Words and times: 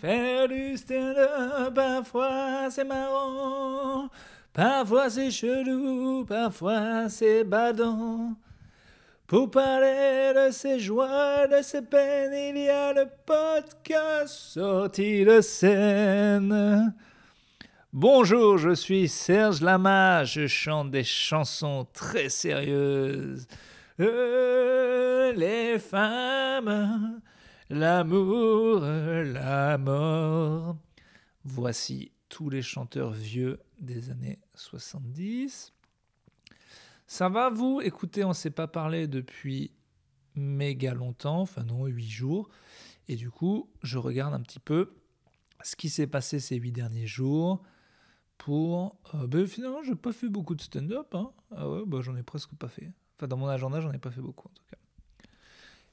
faire 0.00 0.48
du 0.48 0.76
stand-up, 0.76 1.74
parfois 1.74 2.70
c'est 2.70 2.84
marrant, 2.84 4.08
parfois 4.52 5.10
c'est 5.10 5.30
chelou, 5.30 6.24
parfois 6.24 7.08
c'est 7.08 7.44
badant. 7.44 8.34
Pour 9.26 9.50
parler 9.50 10.32
de 10.34 10.50
ses 10.50 10.80
joies, 10.80 11.46
de 11.46 11.62
ses 11.62 11.82
peines, 11.82 12.32
il 12.56 12.62
y 12.62 12.68
a 12.68 12.92
le 12.92 13.06
podcast 13.26 14.28
sorti 14.28 15.24
de 15.24 15.40
scène. 15.40 16.94
Bonjour, 17.92 18.56
je 18.56 18.74
suis 18.74 19.06
Serge 19.06 19.60
Lama, 19.60 20.24
je 20.24 20.46
chante 20.46 20.90
des 20.90 21.04
chansons 21.04 21.86
très 21.92 22.28
sérieuses. 22.28 23.46
Euh, 24.00 25.32
les 25.34 25.78
femmes, 25.78 27.20
l'amour, 27.70 28.80
la 28.80 29.78
mort. 29.78 30.76
Voici 31.44 32.10
tous 32.28 32.50
les 32.50 32.62
chanteurs 32.62 33.12
vieux 33.12 33.60
des 33.78 34.10
années 34.10 34.38
70. 34.54 35.72
Ça 37.06 37.28
va 37.28 37.48
vous? 37.48 37.80
Écoutez, 37.82 38.24
on 38.24 38.30
ne 38.30 38.34
s'est 38.34 38.50
pas 38.50 38.66
parlé 38.66 39.06
depuis 39.06 39.72
méga 40.34 40.94
longtemps, 40.94 41.40
enfin 41.40 41.62
non, 41.62 41.86
huit 41.86 42.10
jours. 42.10 42.50
Et 43.08 43.16
du 43.16 43.30
coup, 43.30 43.70
je 43.82 43.98
regarde 43.98 44.34
un 44.34 44.40
petit 44.40 44.60
peu 44.60 44.92
ce 45.62 45.76
qui 45.76 45.88
s'est 45.88 46.06
passé 46.06 46.40
ces 46.40 46.56
huit 46.56 46.72
derniers 46.72 47.06
jours 47.06 47.62
pour... 48.38 48.96
Euh, 49.14 49.26
ben, 49.26 49.46
finalement, 49.46 49.82
je 49.82 49.90
n'ai 49.90 49.96
pas 49.96 50.12
fait 50.12 50.28
beaucoup 50.28 50.54
de 50.54 50.62
stand-up. 50.62 51.14
Hein. 51.14 51.32
Ah 51.54 51.68
ouais, 51.68 51.82
bah, 51.86 52.00
j'en 52.00 52.16
ai 52.16 52.22
presque 52.22 52.54
pas 52.54 52.68
fait. 52.68 52.92
Enfin, 53.16 53.28
dans 53.28 53.36
mon 53.36 53.48
agenda, 53.48 53.80
j'en 53.80 53.92
ai 53.92 53.98
pas 53.98 54.10
fait 54.10 54.22
beaucoup 54.22 54.48
en 54.48 54.52
tout 54.54 54.64
cas. 54.70 54.79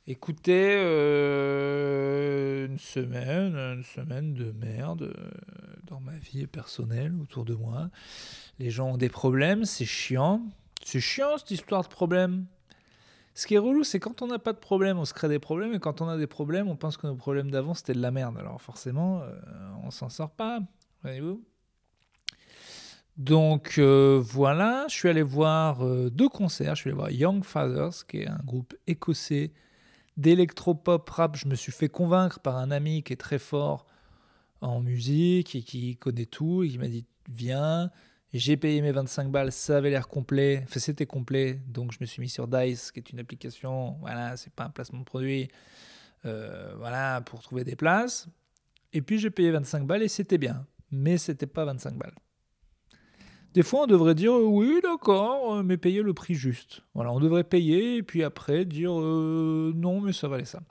Écoutez, 0.09 0.77
euh, 0.77 2.65
une 2.65 2.79
semaine, 2.79 3.57
une 3.57 3.83
semaine 3.83 4.33
de 4.33 4.53
merde 4.53 5.01
euh, 5.01 5.29
dans 5.83 5.99
ma 5.99 6.15
vie 6.15 6.47
personnelle 6.47 7.13
autour 7.21 7.43
de 7.43 7.53
moi. 7.53 7.89
Les 8.57 8.69
gens 8.69 8.91
ont 8.91 8.97
des 8.97 9.09
problèmes, 9.09 9.65
c'est 9.65 9.83
chiant. 9.83 10.43
C'est 10.81 11.01
chiant 11.01 11.37
cette 11.37 11.51
histoire 11.51 11.83
de 11.83 11.89
problème. 11.89 12.45
Ce 13.35 13.47
qui 13.47 13.55
est 13.55 13.57
relou, 13.57 13.83
c'est 13.83 13.99
quand 13.99 14.21
on 14.21 14.27
n'a 14.27 14.39
pas 14.39 14.53
de 14.53 14.59
problème, 14.59 14.97
on 14.97 15.03
se 15.03 15.13
crée 15.13 15.27
des 15.27 15.39
problèmes, 15.39 15.73
et 15.73 15.79
quand 15.79 15.99
on 15.99 16.07
a 16.07 16.15
des 16.15 16.25
problèmes, 16.25 16.69
on 16.69 16.77
pense 16.77 16.95
que 16.95 17.05
nos 17.05 17.15
problèmes 17.15 17.51
d'avant 17.51 17.73
c'était 17.73 17.91
de 17.91 18.01
la 18.01 18.11
merde. 18.11 18.37
Alors 18.37 18.61
forcément, 18.61 19.23
euh, 19.23 19.37
on 19.83 19.91
s'en 19.91 20.07
sort 20.07 20.31
pas. 20.31 20.61
Voyez-vous 21.03 21.43
donc 23.17 23.79
euh, 23.79 24.21
voilà, 24.23 24.85
je 24.89 24.93
suis 24.93 25.09
allé 25.09 25.23
voir 25.23 25.83
deux 26.11 26.29
concerts. 26.29 26.75
Je 26.75 26.81
suis 26.81 26.89
allé 26.91 26.95
voir 26.95 27.09
Young 27.09 27.43
Fathers, 27.43 28.05
qui 28.07 28.17
est 28.17 28.27
un 28.27 28.39
groupe 28.45 28.75
écossais 28.85 29.51
d'électropop 30.17 31.09
rap. 31.09 31.37
Je 31.37 31.47
me 31.47 31.55
suis 31.55 31.71
fait 31.71 31.89
convaincre 31.89 32.39
par 32.39 32.57
un 32.57 32.71
ami 32.71 33.03
qui 33.03 33.13
est 33.13 33.17
très 33.17 33.39
fort 33.39 33.85
en 34.61 34.81
musique 34.81 35.55
et 35.55 35.61
qui 35.61 35.95
connaît 35.97 36.25
tout 36.25 36.63
et 36.63 36.77
m'a 36.77 36.87
dit 36.87 37.05
viens, 37.29 37.91
j'ai 38.33 38.57
payé 38.57 38.81
mes 38.81 38.91
25 38.91 39.31
balles, 39.31 39.51
ça 39.51 39.77
avait 39.77 39.89
l'air 39.89 40.07
complet, 40.07 40.61
enfin 40.63 40.79
c'était 40.79 41.05
complet, 41.05 41.61
donc 41.67 41.91
je 41.91 41.97
me 42.01 42.05
suis 42.05 42.21
mis 42.21 42.29
sur 42.29 42.47
Dice, 42.47 42.91
qui 42.91 42.99
est 42.99 43.09
une 43.11 43.19
application, 43.19 43.97
voilà, 43.99 44.35
c'est 44.37 44.51
pas 44.51 44.65
un 44.65 44.69
placement 44.69 44.99
de 44.99 45.05
produit, 45.05 45.49
euh, 46.25 46.73
voilà, 46.77 47.21
pour 47.21 47.41
trouver 47.41 47.63
des 47.63 47.75
places. 47.75 48.27
Et 48.93 49.01
puis 49.01 49.19
j'ai 49.19 49.29
payé 49.29 49.51
25 49.51 49.85
balles 49.85 50.03
et 50.03 50.07
c'était 50.07 50.37
bien, 50.37 50.65
mais 50.91 51.17
c'était 51.17 51.47
pas 51.47 51.65
25 51.65 51.95
balles. 51.95 52.15
Des 53.57 53.63
fois, 53.63 53.85
on 53.85 53.87
devrait 53.87 54.13
dire 54.13 54.33
oui, 54.33 54.81
d'accord, 54.83 55.55
euh, 55.55 55.63
mais 55.63 55.77
payer 55.77 56.03
le 56.03 56.13
prix 56.13 56.35
juste. 56.35 56.81
Voilà, 56.93 57.11
on 57.11 57.19
devrait 57.19 57.43
payer 57.43 57.95
et 57.95 58.03
puis 58.03 58.23
après 58.23 58.65
dire 58.65 58.91
euh, 58.93 59.73
non, 59.75 59.99
mais 59.99 60.13
ça 60.13 60.27
valait 60.27 60.45
ça. 60.45 60.61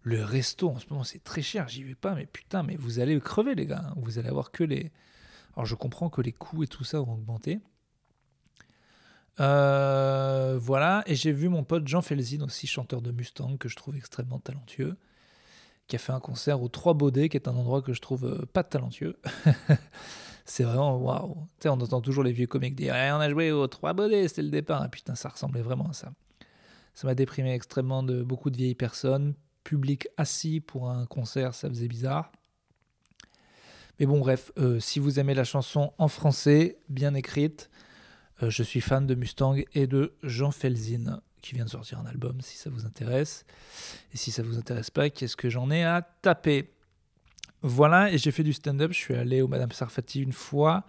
Le 0.00 0.24
resto 0.24 0.70
en 0.70 0.78
ce 0.78 0.86
moment, 0.88 1.04
c'est 1.04 1.22
très 1.22 1.42
cher, 1.42 1.68
j'y 1.68 1.84
vais 1.84 1.94
pas, 1.94 2.14
mais 2.14 2.24
putain, 2.24 2.62
mais 2.62 2.76
vous 2.76 3.00
allez 3.00 3.20
crever, 3.20 3.54
les 3.54 3.66
gars. 3.66 3.82
Hein. 3.84 3.94
Vous 3.98 4.18
allez 4.18 4.30
avoir 4.30 4.50
que 4.50 4.64
les, 4.64 4.90
alors 5.56 5.66
je 5.66 5.74
comprends 5.74 6.08
que 6.08 6.22
les 6.22 6.32
coûts 6.32 6.62
et 6.62 6.68
tout 6.68 6.84
ça 6.84 7.02
ont 7.02 7.12
augmenté. 7.12 7.60
Euh, 9.38 10.58
voilà, 10.58 11.02
et 11.04 11.16
j'ai 11.16 11.32
vu 11.32 11.50
mon 11.50 11.64
pote 11.64 11.86
Jean 11.86 12.00
Felzin, 12.00 12.40
aussi 12.40 12.66
chanteur 12.66 13.02
de 13.02 13.12
Mustang, 13.12 13.58
que 13.58 13.68
je 13.68 13.76
trouve 13.76 13.94
extrêmement 13.94 14.38
talentueux, 14.38 14.96
qui 15.88 15.96
a 15.96 15.98
fait 15.98 16.12
un 16.12 16.20
concert 16.20 16.62
au 16.62 16.68
Trois 16.68 16.94
Baudets, 16.94 17.28
qui 17.28 17.36
est 17.36 17.48
un 17.48 17.56
endroit 17.56 17.82
que 17.82 17.92
je 17.92 18.00
trouve 18.00 18.26
euh, 18.26 18.46
pas 18.52 18.62
talentueux. 18.62 19.18
c'est 20.44 20.62
vraiment 20.62 20.96
waouh. 20.98 21.36
On 21.64 21.68
entend 21.68 22.00
toujours 22.00 22.22
les 22.22 22.32
vieux 22.32 22.46
comiques 22.46 22.76
dire 22.76 22.94
eh, 22.94 23.10
on 23.10 23.16
a 23.16 23.28
joué 23.28 23.50
au 23.50 23.66
Trois 23.66 23.94
Baudets, 23.94 24.28
c'était 24.28 24.42
le 24.42 24.50
départ. 24.50 24.88
Putain, 24.90 25.14
ça 25.14 25.30
ressemblait 25.30 25.62
vraiment 25.62 25.88
à 25.88 25.94
ça. 25.94 26.12
Ça 26.94 27.06
m'a 27.06 27.14
déprimé 27.14 27.54
extrêmement 27.54 28.02
de 28.02 28.22
beaucoup 28.22 28.50
de 28.50 28.56
vieilles 28.56 28.74
personnes. 28.74 29.34
Public 29.64 30.08
assis 30.16 30.60
pour 30.60 30.90
un 30.90 31.06
concert, 31.06 31.54
ça 31.54 31.68
faisait 31.68 31.88
bizarre. 31.88 32.30
Mais 33.98 34.06
bon, 34.06 34.20
bref, 34.20 34.52
euh, 34.58 34.78
si 34.78 34.98
vous 34.98 35.18
aimez 35.18 35.34
la 35.34 35.44
chanson 35.44 35.92
en 35.98 36.08
français, 36.08 36.78
bien 36.88 37.14
écrite, 37.14 37.70
euh, 38.42 38.50
je 38.50 38.62
suis 38.62 38.80
fan 38.80 39.06
de 39.06 39.14
Mustang 39.14 39.56
et 39.74 39.86
de 39.86 40.14
Jean 40.22 40.50
Felzin, 40.50 41.20
qui 41.40 41.54
vient 41.54 41.64
de 41.64 41.70
sortir 41.70 41.98
un 41.98 42.06
album, 42.06 42.40
si 42.40 42.56
ça 42.56 42.70
vous 42.70 42.86
intéresse. 42.86 43.44
Et 44.12 44.16
si 44.16 44.30
ça 44.30 44.42
vous 44.42 44.58
intéresse 44.58 44.90
pas, 44.90 45.10
qu'est-ce 45.10 45.36
que 45.36 45.50
j'en 45.50 45.70
ai 45.70 45.84
à 45.84 46.02
taper? 46.22 46.70
Voilà, 47.62 48.12
et 48.12 48.18
j'ai 48.18 48.30
fait 48.30 48.44
du 48.44 48.52
stand-up. 48.52 48.92
Je 48.92 48.98
suis 48.98 49.14
allé 49.14 49.42
au 49.42 49.48
Madame 49.48 49.72
Sarfati 49.72 50.22
une 50.22 50.32
fois. 50.32 50.84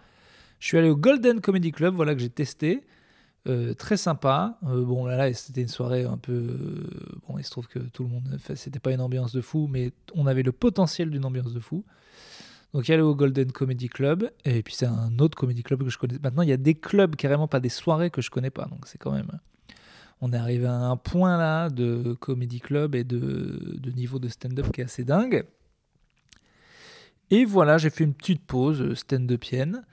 Je 0.58 0.66
suis 0.66 0.78
allé 0.78 0.88
au 0.88 0.96
Golden 0.96 1.40
Comedy 1.40 1.72
Club, 1.72 1.94
voilà 1.94 2.14
que 2.14 2.20
j'ai 2.20 2.30
testé. 2.30 2.86
Euh, 3.46 3.72
très 3.72 3.96
sympa. 3.96 4.58
bon, 4.62 5.06
là, 5.06 5.32
c'était 5.32 5.62
une 5.62 5.68
soirée 5.68 6.04
un 6.04 6.18
peu. 6.18 6.86
bon, 7.26 7.38
il 7.38 7.44
se 7.44 7.50
trouve 7.50 7.66
que 7.66 7.78
tout 7.78 8.02
le 8.04 8.10
monde. 8.10 8.38
C'était 8.54 8.78
pas 8.78 8.92
une 8.92 9.00
ambiance 9.00 9.32
de 9.32 9.40
fou, 9.40 9.68
mais 9.70 9.92
on 10.14 10.26
avait 10.26 10.42
le 10.42 10.52
potentiel 10.52 11.10
d'une 11.10 11.24
ambiance 11.24 11.52
de 11.52 11.60
fou. 11.60 11.84
Donc 12.72 12.86
il 12.86 12.92
y 12.92 12.94
a 12.94 12.98
le 12.98 13.14
Golden 13.14 13.50
Comedy 13.50 13.88
Club, 13.88 14.30
et 14.44 14.62
puis 14.62 14.74
c'est 14.74 14.86
un 14.86 15.18
autre 15.18 15.36
comedy 15.36 15.62
club 15.62 15.82
que 15.82 15.90
je 15.90 15.98
connais. 15.98 16.18
Maintenant, 16.22 16.42
il 16.42 16.48
y 16.48 16.52
a 16.52 16.56
des 16.56 16.74
clubs, 16.74 17.16
carrément 17.16 17.48
pas 17.48 17.58
des 17.58 17.68
soirées 17.68 18.10
que 18.10 18.22
je 18.22 18.30
connais 18.30 18.50
pas. 18.50 18.66
Donc 18.66 18.86
c'est 18.86 18.98
quand 18.98 19.10
même. 19.10 19.30
On 20.20 20.32
est 20.32 20.36
arrivé 20.36 20.66
à 20.66 20.74
un 20.74 20.96
point 20.96 21.38
là 21.38 21.70
de 21.70 22.14
comedy 22.20 22.60
club 22.60 22.94
et 22.94 23.04
de, 23.04 23.80
niveau 23.96 24.18
de 24.18 24.28
stand-up 24.28 24.70
qui 24.72 24.80
est 24.80 24.84
assez 24.84 25.04
dingue. 25.04 25.44
Et 27.30 27.44
voilà, 27.44 27.78
j'ai 27.78 27.90
fait 27.90 28.04
une 28.04 28.14
petite 28.14 28.44
pause 28.44 28.94
stand-upienne, 28.94 29.84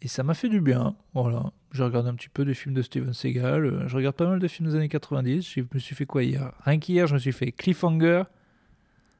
et 0.00 0.08
ça 0.08 0.22
m'a 0.22 0.34
fait 0.34 0.48
du 0.48 0.60
bien. 0.60 0.96
Voilà, 1.12 1.52
j'ai 1.72 1.82
regardé 1.84 2.08
un 2.08 2.14
petit 2.14 2.30
peu 2.30 2.44
des 2.44 2.54
films 2.54 2.74
de 2.74 2.82
Steven 2.82 3.12
Seagal. 3.12 3.84
Je 3.86 3.96
regarde 3.96 4.16
pas 4.16 4.26
mal 4.26 4.38
de 4.38 4.48
films 4.48 4.70
des 4.70 4.76
années 4.76 4.88
90. 4.88 5.42
Je 5.42 5.60
me 5.72 5.78
suis 5.78 5.94
fait 5.94 6.06
quoi 6.06 6.22
hier? 6.22 6.52
Rien 6.64 6.78
qu'hier, 6.78 7.06
je 7.06 7.14
me 7.14 7.18
suis 7.18 7.32
fait 7.32 7.52
Cliffhanger 7.52 8.22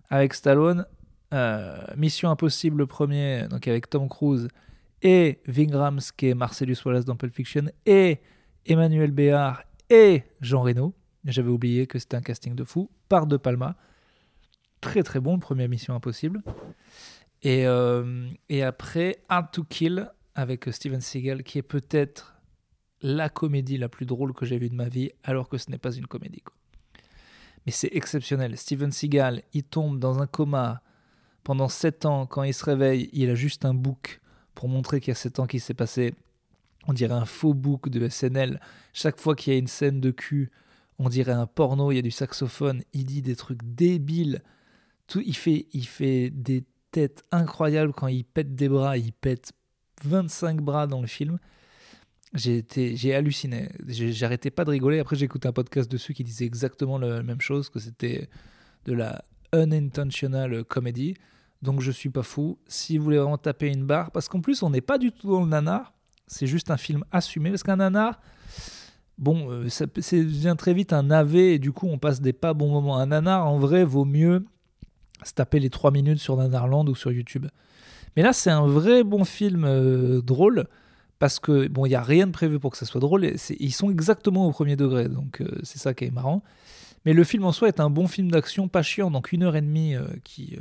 avec 0.09 0.33
Stallone 0.35 0.87
euh, 1.35 1.77
Mission 1.97 2.31
Impossible 2.31 2.79
le 2.79 2.87
premier, 2.87 3.47
donc 3.49 3.67
avec 3.69 3.91
Tom 3.91 4.09
Cruise, 4.09 4.49
et 5.03 5.41
Vingrams 5.47 6.01
qui 6.17 6.29
est 6.29 6.35
Marcellus 6.35 6.77
Wallace 6.85 7.05
dans 7.05 7.17
Pulp 7.17 7.35
Fiction, 7.35 7.65
et 7.85 8.21
Emmanuel 8.65 9.11
Béard 9.11 9.63
et 9.91 10.23
Jean 10.41 10.63
Reno. 10.63 10.95
J'avais 11.25 11.51
oublié 11.51 11.87
que 11.87 11.99
c'était 11.99 12.17
un 12.17 12.23
casting 12.23 12.55
de 12.55 12.65
fou, 12.65 12.91
par 13.09 13.27
De 13.27 13.37
Palma. 13.37 13.77
Très 14.81 15.03
très 15.03 15.21
bon, 15.21 15.35
le 15.35 15.41
premier 15.41 15.69
Mission 15.69 15.95
Impossible. 15.95 16.43
Et, 17.43 17.67
euh, 17.67 18.29
et 18.49 18.63
après, 18.63 19.23
Hard 19.29 19.51
to 19.51 19.65
Kill 19.65 20.11
avec 20.35 20.67
Steven 20.71 21.01
Seagal, 21.01 21.43
qui 21.43 21.59
est 21.59 21.63
peut-être 21.63 22.37
la 23.03 23.29
comédie 23.29 23.79
la 23.79 23.89
plus 23.89 24.07
drôle 24.07 24.33
que 24.33 24.47
j'ai 24.47 24.59
vue 24.59 24.71
de 24.71 24.75
ma 24.75 24.89
vie, 24.89 25.11
alors 25.25 25.49
que 25.49 25.59
ce 25.59 25.71
n'est 25.71 25.79
pas 25.79 25.93
une 25.93 26.07
comédie. 26.07 26.43
Mais 27.65 27.73
c'est 27.73 27.91
exceptionnel. 27.93 28.57
Steven 28.57 28.93
Seagal, 28.93 29.43
il 29.53 29.65
tombe 29.65 29.99
dans 29.99 30.21
un 30.21 30.27
coma 30.27 30.83
pendant 31.43 31.69
7 31.69 32.07
ans, 32.07 32.27
quand 32.27 32.43
il 32.43 32.53
se 32.53 32.65
réveille, 32.65 33.09
il 33.13 33.31
a 33.31 33.35
juste 33.35 33.65
un 33.65 33.75
book 33.75 34.21
pour 34.55 34.69
montrer 34.69 35.01
qu'il 35.01 35.09
y 35.09 35.13
a 35.13 35.15
7 35.15 35.39
ans 35.39 35.47
qui 35.47 35.61
s'est 35.61 35.75
passé. 35.75 36.15
On 36.87 36.93
dirait 36.93 37.15
un 37.15 37.25
faux 37.25 37.55
book 37.55 37.89
de 37.89 38.09
SNL. 38.09 38.61
Chaque 38.93 39.19
fois 39.19 39.35
qu'il 39.35 39.53
y 39.53 39.57
a 39.57 39.59
une 39.59 39.67
scène 39.67 40.01
de 40.01 40.11
cul, 40.11 40.51
on 40.99 41.09
dirait 41.09 41.33
un 41.33 41.47
porno, 41.47 41.93
il 41.93 41.97
y 41.97 41.99
a 41.99 42.03
du 42.03 42.11
saxophone, 42.11 42.83
il 42.93 43.05
dit 43.05 43.23
des 43.23 43.37
trucs 43.37 43.63
débiles. 43.63 44.43
Tout, 45.07 45.23
il, 45.25 45.37
fait, 45.37 45.67
il 45.73 45.87
fait 45.87 46.31
des 46.31 46.65
têtes 46.91 47.25
incroyables 47.33 47.93
quand 47.93 48.09
il 48.09 48.25
pète 48.25 48.55
des 48.55 48.69
bras, 48.69 48.97
il 48.97 49.13
pète 49.13 49.53
25 50.05 50.61
bras 50.61 50.87
dans 50.87 51.01
le 51.01 51.07
film. 51.07 51.39
J'ai 52.35 53.15
halluciné. 53.15 53.69
J'arrêtais 53.87 54.51
pas 54.51 54.65
de 54.65 54.71
rigoler. 54.71 54.99
Après, 54.99 55.23
écouté 55.23 55.49
un 55.49 55.53
podcast 55.53 55.91
dessus 55.91 56.13
qui 56.13 56.25
disait 56.25 56.45
exactement 56.45 56.99
la 56.99 57.23
même 57.23 57.41
chose, 57.41 57.71
que 57.71 57.79
c'était 57.79 58.29
de 58.85 58.93
la 58.93 59.25
unintentional 59.55 60.65
comedy. 60.65 61.15
Donc 61.63 61.81
je 61.81 61.91
suis 61.91 62.11
pas 62.11 62.23
fou. 62.23 62.59
Si 62.67 62.99
vous 62.99 63.05
voulez 63.05 63.19
vraiment 63.19 63.39
taper 63.39 63.69
une 63.69 63.85
barre, 63.85 64.11
parce 64.11 64.29
qu'en 64.29 64.41
plus 64.41 64.63
on 64.63 64.71
n'est 64.71 64.81
pas 64.81 64.99
du 64.99 65.13
tout 65.13 65.31
dans 65.31 65.43
le 65.43 65.49
nanar, 65.49 65.95
c'est 66.27 66.47
juste 66.47 66.71
un 66.71 66.77
film 66.77 67.05
assumé. 67.13 67.51
Parce 67.51 67.63
qu'un 67.63 67.77
nanar, 67.77 68.21
bon, 69.19 69.51
euh, 69.51 69.69
ça, 69.69 69.87
devient 69.87 70.55
très 70.59 70.75
vite 70.75 70.93
un 70.93 71.11
AV 71.11 71.37
et 71.37 71.59
du 71.59 71.73
coup 71.73 71.89
on 71.89 71.99
passe 71.99 72.21
des 72.21 72.33
pas 72.33 72.55
bons 72.55 72.71
moments. 72.71 72.99
Un 72.99 73.07
nanar 73.07 73.47
en 73.47 73.59
vrai 73.59 73.85
vaut 73.85 74.05
mieux 74.05 74.45
se 75.25 75.33
taper 75.33 75.61
les 75.61 75.71
3 75.71 75.91
minutes 75.91 76.19
sur 76.19 76.37
Nanarland 76.37 76.89
ou 76.89 76.95
sur 76.95 77.11
YouTube. 77.11 77.47
Mais 78.17 78.23
là 78.23 78.33
c'est 78.33 78.51
un 78.51 78.67
vrai 78.67 79.05
bon 79.05 79.25
film 79.25 79.65
euh, 79.65 80.21
drôle 80.21 80.67
parce 81.19 81.39
que 81.39 81.69
bon 81.69 81.87
il 81.87 81.91
n'y 81.91 81.95
a 81.95 82.03
rien 82.03 82.27
de 82.27 82.33
prévu 82.33 82.59
pour 82.59 82.71
que 82.71 82.77
ça 82.77 82.87
soit 82.87 83.01
drôle. 83.01 83.33
Ils 83.59 83.73
sont 83.73 83.91
exactement 83.91 84.47
au 84.47 84.53
premier 84.53 84.77
degré, 84.77 85.09
donc 85.09 85.41
euh, 85.41 85.59
c'est 85.63 85.79
ça 85.79 85.95
qui 85.95 86.05
est 86.05 86.11
marrant. 86.11 86.43
Mais 87.05 87.13
le 87.13 87.25
film 87.25 87.45
en 87.45 87.53
soi 87.53 87.69
est 87.69 87.81
un 87.81 87.89
bon 87.89 88.09
film 88.09 88.31
d'action, 88.31 88.69
pas 88.69 88.83
chiant, 88.83 89.11
donc 89.11 89.33
une 89.33 89.45
heure 89.45 89.55
et 89.55 89.61
demie 89.61 89.95
qui 90.25 90.59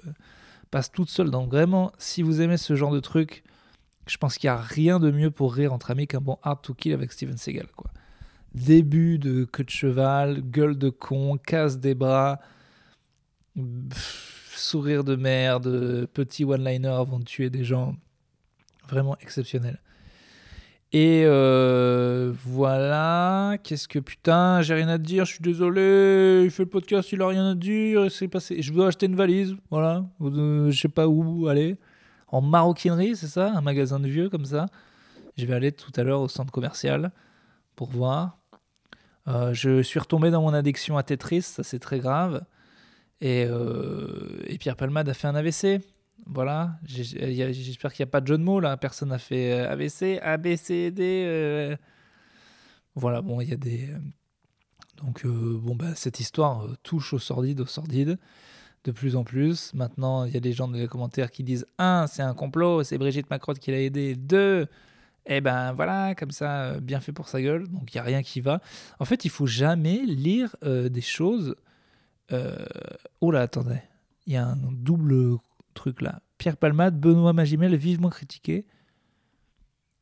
passe 0.69 0.91
toute 0.91 1.09
seule. 1.09 1.31
Donc 1.31 1.50
vraiment, 1.50 1.91
si 1.97 2.21
vous 2.21 2.39
aimez 2.39 2.57
ce 2.57 2.75
genre 2.75 2.91
de 2.91 3.00
truc, 3.00 3.44
je 4.07 4.18
pense 4.18 4.38
qu'il 4.38 4.50
n'y 4.50 4.56
a 4.56 4.62
rien 4.62 5.00
de 5.00 5.12
mieux 5.12 5.31
pour 5.31 5.54
rire 5.54 5.74
entre 5.74 5.92
amis 5.92 6.07
qu'un 6.07 6.22
bon 6.22 6.38
Hard 6.44 6.62
to 6.62 6.74
Kill 6.74 6.94
avec 6.94 7.12
Steven 7.12 7.38
Seagal. 7.38 7.68
Quoi. 7.75 7.92
Début 8.54 9.18
de 9.18 9.46
queue 9.46 9.63
de 9.63 9.69
cheval, 9.69 10.42
gueule 10.42 10.78
de 10.78 10.90
con, 10.90 11.38
casse 11.38 11.80
des 11.80 11.96
bras, 11.96 12.40
sourire 14.54 15.04
de 15.04 15.16
merde, 15.16 16.07
petit 16.13 16.46
one-liner 16.46 16.88
avant 16.88 17.19
de 17.19 17.25
tuer 17.25 17.50
des 17.50 17.63
gens. 17.63 17.96
Vraiment 18.88 19.18
exceptionnel. 19.19 19.80
Et 20.94 21.24
euh, 21.25 22.31
voilà, 22.46 23.58
qu'est-ce 23.63 23.88
que 23.88 24.00
putain, 24.00 24.62
j'ai 24.62 24.75
rien 24.75 24.88
à 24.88 24.98
te 24.98 25.04
dire, 25.04 25.25
je 25.25 25.34
suis 25.34 25.42
désolé, 25.42 26.44
il 26.46 26.51
fait 26.51 26.63
le 26.63 26.69
podcast, 26.69 27.12
il 27.12 27.22
a 27.22 27.28
rien 27.28 27.50
à 27.50 27.56
dire, 27.56 28.10
c'est 28.10 28.30
passé. 28.30 28.62
Je 28.62 28.72
veux 28.72 28.86
acheter 28.86 29.08
une 29.08 29.16
valise, 29.16 29.58
voilà, 29.72 30.06
je 30.22 30.72
sais 30.72 30.88
pas 30.88 31.08
où 31.08 31.48
aller. 31.48 31.78
En 32.36 32.42
maroquinerie, 32.42 33.16
c'est 33.16 33.30
ça 33.30 33.54
Un 33.56 33.62
magasin 33.62 33.98
de 33.98 34.10
vieux 34.10 34.30
comme 34.30 34.44
ça. 34.44 34.66
Je 35.38 35.46
vais 35.46 35.54
aller 35.54 35.72
tout 35.72 35.94
à 35.96 36.04
l'heure 36.04 36.20
au 36.20 36.28
centre 36.28 36.52
commercial 36.52 37.14
pour 37.78 37.90
voir. 37.90 38.40
Euh, 39.30 39.54
je 39.54 39.82
suis 39.82 40.02
retombé 40.02 40.32
dans 40.32 40.42
mon 40.42 40.54
addiction 40.54 40.98
à 40.98 41.04
Tetris, 41.04 41.44
ça 41.44 41.64
c'est 41.64 41.80
très 41.80 42.00
grave. 42.00 42.44
Et, 43.22 43.46
euh, 43.50 44.44
Pierre 44.60 44.76
Palmade 44.76 45.08
a 45.08 45.14
fait 45.14 45.30
un 45.30 45.36
AVC. 45.36 45.80
Voilà, 46.26 46.78
j'espère 46.84 47.94
qu'il 47.94 48.04
n'y 48.04 48.10
a 48.10 48.12
pas 48.12 48.20
de 48.20 48.28
jeu 48.28 48.38
de 48.38 48.44
mots 48.44 48.60
là. 48.60 48.76
Personne 48.76 49.10
n'a 49.10 49.18
fait 49.18 49.54
euh, 49.54 49.72
AVC, 49.72 50.20
ABCD. 50.22 51.78
Voilà, 52.96 53.22
bon, 53.22 53.40
il 53.40 53.50
y 53.50 53.54
a 53.54 53.58
des. 53.58 53.88
Donc, 54.98 55.26
bon, 55.26 55.74
bah, 55.74 55.96
cette 55.96 56.20
histoire 56.20 56.68
touche 56.84 57.14
au 57.14 57.20
sordide, 57.20 57.62
au 57.62 57.66
sordide, 57.66 58.20
de 58.86 58.92
plus 58.92 59.18
en 59.18 59.24
plus. 59.26 59.74
Maintenant, 59.74 60.24
il 60.24 60.34
y 60.34 60.38
a 60.38 60.40
des 60.40 60.54
gens 60.54 60.70
dans 60.70 60.78
les 60.78 60.88
commentaires 60.88 61.32
qui 61.32 61.44
disent 61.44 61.66
un, 61.78 62.08
c'est 62.08 62.22
un 62.22 62.34
complot, 62.34 62.84
c'est 62.84 62.98
Brigitte 62.98 63.30
Macron 63.30 63.54
qui 63.54 63.72
l'a 63.72 63.82
aidé. 63.82 64.16
Deux, 64.16 64.68
eh 65.26 65.42
ben 65.42 65.74
voilà, 65.74 66.16
comme 66.16 66.32
ça, 66.32 66.80
bien 66.80 67.02
fait 67.02 67.12
pour 67.12 67.28
sa 67.28 67.42
gueule. 67.42 67.68
Donc, 67.68 67.94
il 67.94 67.98
n'y 67.98 68.00
a 68.00 68.04
rien 68.04 68.24
qui 68.24 68.42
va. 68.42 68.62
En 69.00 69.06
fait, 69.06 69.26
il 69.26 69.32
faut 69.32 69.48
jamais 69.48 70.06
lire 70.06 70.56
des 70.64 71.02
choses. 71.02 71.56
Oh 73.22 73.32
là, 73.32 73.42
attendez. 73.42 73.82
Il 74.28 74.34
y 74.34 74.38
a 74.38 74.48
un 74.48 74.58
double 74.72 75.38
truc 75.74 76.02
là. 76.02 76.22
Pierre 76.38 76.58
Palmade, 76.58 77.00
Benoît 77.00 77.34
Magimel 77.34 77.76
vivement 77.76 78.10
critiqué. 78.10 78.66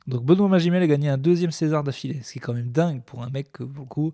Donc 0.08 0.26
Benoît 0.26 0.50
Magimel 0.50 0.84
a 0.84 0.88
gagné 0.88 1.10
un 1.10 1.18
deuxième 1.18 1.52
César 1.52 1.84
d'affilée, 1.84 2.22
ce 2.24 2.34
qui 2.34 2.40
est 2.40 2.42
quand 2.42 2.54
même 2.54 2.72
dingue 2.72 3.02
pour 3.04 3.24
un 3.24 3.30
mec 3.30 3.52
que, 3.52 3.64
beaucoup, 3.64 4.14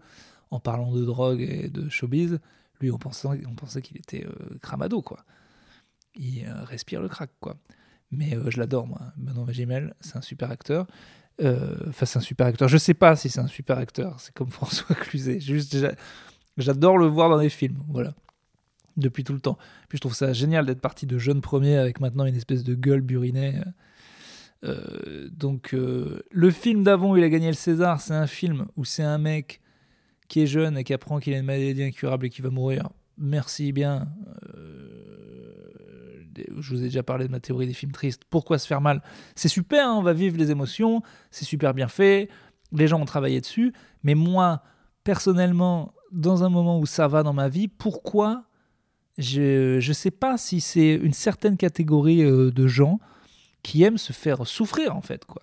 en 0.52 0.60
parlant 0.60 0.92
de 0.92 1.04
drogue 1.04 1.42
et 1.42 1.70
de 1.70 1.90
showbiz, 1.90 2.40
lui, 2.82 2.92
on 2.92 2.98
pensait, 2.98 3.82
qu'il 3.82 3.98
était 3.98 4.26
euh, 4.26 4.58
cramado, 4.62 5.02
quoi. 5.02 5.26
Il 6.16 6.46
euh, 6.46 6.64
respire 6.64 7.02
le 7.02 7.10
crack, 7.10 7.32
quoi. 7.40 7.58
Mais 8.12 8.36
euh, 8.36 8.50
je 8.50 8.60
l'adore, 8.60 8.88
moi. 8.88 9.02
Benoît 9.18 9.46
Magimel, 9.46 9.94
c'est 10.00 10.18
un 10.18 10.22
super 10.22 10.52
acteur. 10.52 10.88
Enfin, 11.42 12.06
c'est 12.06 12.18
un 12.18 12.22
super 12.22 12.48
acteur. 12.48 12.68
Je 12.68 12.78
sais 12.78 12.94
pas 12.94 13.16
si 13.16 13.30
c'est 13.30 13.40
un 13.40 13.48
super 13.48 13.78
acteur. 13.78 14.20
C'est 14.20 14.34
comme 14.34 14.50
François 14.52 14.96
Cluzet. 14.96 15.40
J'adore 16.58 16.98
le 16.98 17.06
voir 17.06 17.30
dans 17.30 17.40
des 17.40 17.50
films. 17.50 17.84
Voilà 17.88 18.14
depuis 18.98 19.24
tout 19.24 19.32
le 19.32 19.40
temps. 19.40 19.58
Puis 19.88 19.98
je 19.98 20.02
trouve 20.02 20.16
ça 20.16 20.34
génial 20.34 20.66
d'être 20.66 20.82
parti 20.82 21.06
de 21.06 21.18
jeune 21.18 21.40
premier 21.40 21.78
avec 21.78 22.02
maintenant 22.02 22.26
une 22.26 22.36
espèce 22.36 22.66
de 22.66 22.76
gueule 22.76 23.00
burinée. 23.00 23.62
Donc 25.32 25.72
le 25.72 26.52
film 26.52 26.84
d'avant 26.84 27.12
où 27.12 27.16
il 27.16 27.24
a 27.24 27.30
gagné 27.30 27.48
le 27.48 27.54
César, 27.54 28.02
c'est 28.02 28.14
un 28.14 28.28
film 28.28 28.66
où 28.76 28.84
c'est 28.84 29.04
un 29.04 29.18
mec 29.18 29.62
qui 30.30 30.42
est 30.42 30.48
jeune 30.48 30.78
et 30.78 30.86
qui 30.86 30.94
apprend 30.94 31.20
qu'il 31.20 31.34
a 31.34 31.38
une 31.38 31.46
maladie 31.46 31.84
incurable 31.84 32.28
et 32.28 32.30
qui 32.30 32.42
va 32.42 32.50
mourir. 32.50 32.90
Merci 33.18 33.74
bien. 33.74 34.08
Euh, 34.56 35.10
je 36.58 36.74
vous 36.74 36.82
ai 36.82 36.86
déjà 36.86 37.04
parlé 37.04 37.28
de 37.28 37.32
ma 37.32 37.42
théorie 37.42 37.68
des 37.68 37.74
films 37.74 37.92
tristes. 37.92 38.22
Pourquoi 38.30 38.58
se 38.58 38.68
faire 38.68 38.80
mal? 38.80 39.02
C'est 39.36 39.50
super, 39.50 39.90
hein, 39.90 39.96
on 39.98 40.02
va 40.02 40.14
vivre 40.14 40.38
les 40.38 40.52
émotions, 40.52 41.02
c'est 41.32 41.44
super 41.44 41.74
bien 41.74 41.90
fait, 41.90 42.30
les 42.72 42.88
gens 42.88 43.02
ont 43.02 43.06
travaillé 43.06 43.42
dessus, 43.42 43.74
mais 44.04 44.16
moi, 44.16 44.64
personnellement, 45.04 45.94
dans 46.12 46.44
un 46.44 46.50
moment 46.50 46.80
où 46.80 46.86
ça 46.86 47.08
va 47.08 47.24
dans 47.24 47.34
ma 47.34 47.50
vie, 47.50 47.68
pourquoi 47.68 48.46
je 49.18 49.86
ne 49.86 49.94
sais 49.94 50.12
pas 50.12 50.38
si 50.38 50.62
c'est 50.62 50.94
une 50.94 51.14
certaine 51.14 51.58
catégorie 51.58 52.24
euh, 52.24 52.52
de 52.52 52.68
gens 52.68 53.00
qui 53.64 53.84
aiment 53.84 53.98
se 53.98 54.14
faire 54.14 54.48
souffrir, 54.48 54.96
en 54.96 55.02
fait, 55.02 55.26
quoi. 55.26 55.42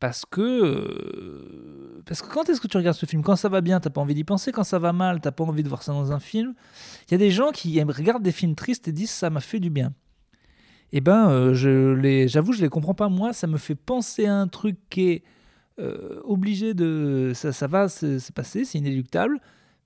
Parce 0.00 0.24
que, 0.24 0.40
euh, 0.40 1.57
parce 2.08 2.22
que 2.22 2.26
quand 2.26 2.48
est-ce 2.48 2.60
que 2.60 2.66
tu 2.66 2.76
regardes 2.76 2.96
ce 2.96 3.06
film 3.06 3.22
Quand 3.22 3.36
ça 3.36 3.48
va 3.48 3.60
bien, 3.60 3.78
t'as 3.78 3.90
pas 3.90 4.00
envie 4.00 4.14
d'y 4.14 4.24
penser. 4.24 4.50
Quand 4.50 4.64
ça 4.64 4.78
va 4.78 4.92
mal, 4.92 5.20
t'as 5.20 5.30
pas 5.30 5.44
envie 5.44 5.62
de 5.62 5.68
voir 5.68 5.82
ça 5.82 5.92
dans 5.92 6.10
un 6.10 6.18
film. 6.18 6.54
Il 7.08 7.12
y 7.12 7.14
a 7.14 7.18
des 7.18 7.30
gens 7.30 7.52
qui 7.52 7.80
regardent 7.82 8.22
des 8.22 8.32
films 8.32 8.54
tristes 8.54 8.88
et 8.88 8.92
disent 8.92 9.10
ça 9.10 9.30
m'a 9.30 9.40
fait 9.40 9.60
du 9.60 9.70
bien. 9.70 9.92
Eh 10.92 11.00
ben, 11.00 11.28
euh, 11.28 11.54
je 11.54 11.92
les, 11.92 12.26
j'avoue, 12.26 12.54
je 12.54 12.62
les 12.62 12.70
comprends 12.70 12.94
pas. 12.94 13.08
Moi, 13.08 13.32
ça 13.32 13.46
me 13.46 13.58
fait 13.58 13.74
penser 13.74 14.26
à 14.26 14.34
un 14.34 14.48
truc 14.48 14.76
qui 14.90 15.10
est 15.10 15.22
obligé 16.24 16.74
de, 16.74 17.30
ça, 17.36 17.52
ça 17.52 17.68
va 17.68 17.88
se, 17.88 18.32
passer, 18.32 18.64
c'est 18.64 18.78
inéluctable. 18.78 19.38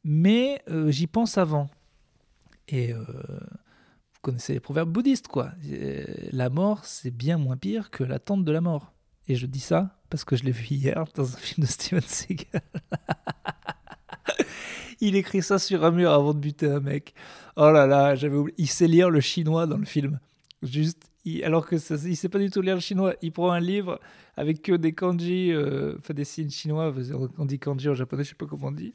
Mais 0.04 0.62
j'y 0.88 1.06
pense 1.06 1.36
avant. 1.36 1.68
Et 2.68 2.92
euh, 2.92 3.02
vous 3.02 4.20
connaissez 4.22 4.54
les 4.54 4.60
proverbes 4.60 4.90
bouddhistes, 4.90 5.28
quoi. 5.28 5.50
Euh, 5.70 6.04
la 6.32 6.48
mort, 6.48 6.84
c'est 6.84 7.10
bien 7.10 7.38
moins 7.38 7.56
pire 7.56 7.90
que 7.90 8.04
l'attente 8.04 8.44
de 8.44 8.52
la 8.52 8.60
mort. 8.60 8.91
Et 9.28 9.36
je 9.36 9.46
dis 9.46 9.60
ça 9.60 9.96
parce 10.10 10.24
que 10.24 10.36
je 10.36 10.44
l'ai 10.44 10.52
vu 10.52 10.66
hier 10.66 11.04
dans 11.14 11.32
un 11.32 11.36
film 11.38 11.66
de 11.66 11.70
Steven 11.70 12.02
Seagal. 12.02 12.62
il 15.00 15.16
écrit 15.16 15.42
ça 15.42 15.58
sur 15.58 15.84
un 15.84 15.90
mur 15.90 16.12
avant 16.12 16.34
de 16.34 16.38
buter 16.38 16.68
un 16.68 16.80
mec. 16.80 17.14
Oh 17.56 17.70
là 17.70 17.86
là, 17.86 18.14
j'avais 18.14 18.36
oublié. 18.36 18.54
Il 18.58 18.68
sait 18.68 18.88
lire 18.88 19.10
le 19.10 19.20
chinois 19.20 19.66
dans 19.66 19.78
le 19.78 19.84
film. 19.84 20.18
Juste, 20.62 21.10
alors 21.42 21.66
que 21.66 21.78
ça, 21.78 21.96
il 22.04 22.16
sait 22.16 22.28
pas 22.28 22.38
du 22.38 22.50
tout 22.50 22.60
lire 22.62 22.74
le 22.74 22.80
chinois. 22.80 23.14
Il 23.22 23.32
prend 23.32 23.50
un 23.50 23.60
livre 23.60 24.00
avec 24.36 24.62
que 24.62 24.72
des 24.72 24.92
kanji, 24.92 25.52
euh, 25.52 25.96
enfin 25.98 26.14
des 26.14 26.24
signes 26.24 26.50
chinois. 26.50 26.92
On 27.38 27.44
dit 27.44 27.58
kanji 27.58 27.88
en 27.88 27.94
japonais, 27.94 28.24
je 28.24 28.30
sais 28.30 28.34
pas 28.34 28.46
comment 28.46 28.68
on 28.68 28.72
dit 28.72 28.94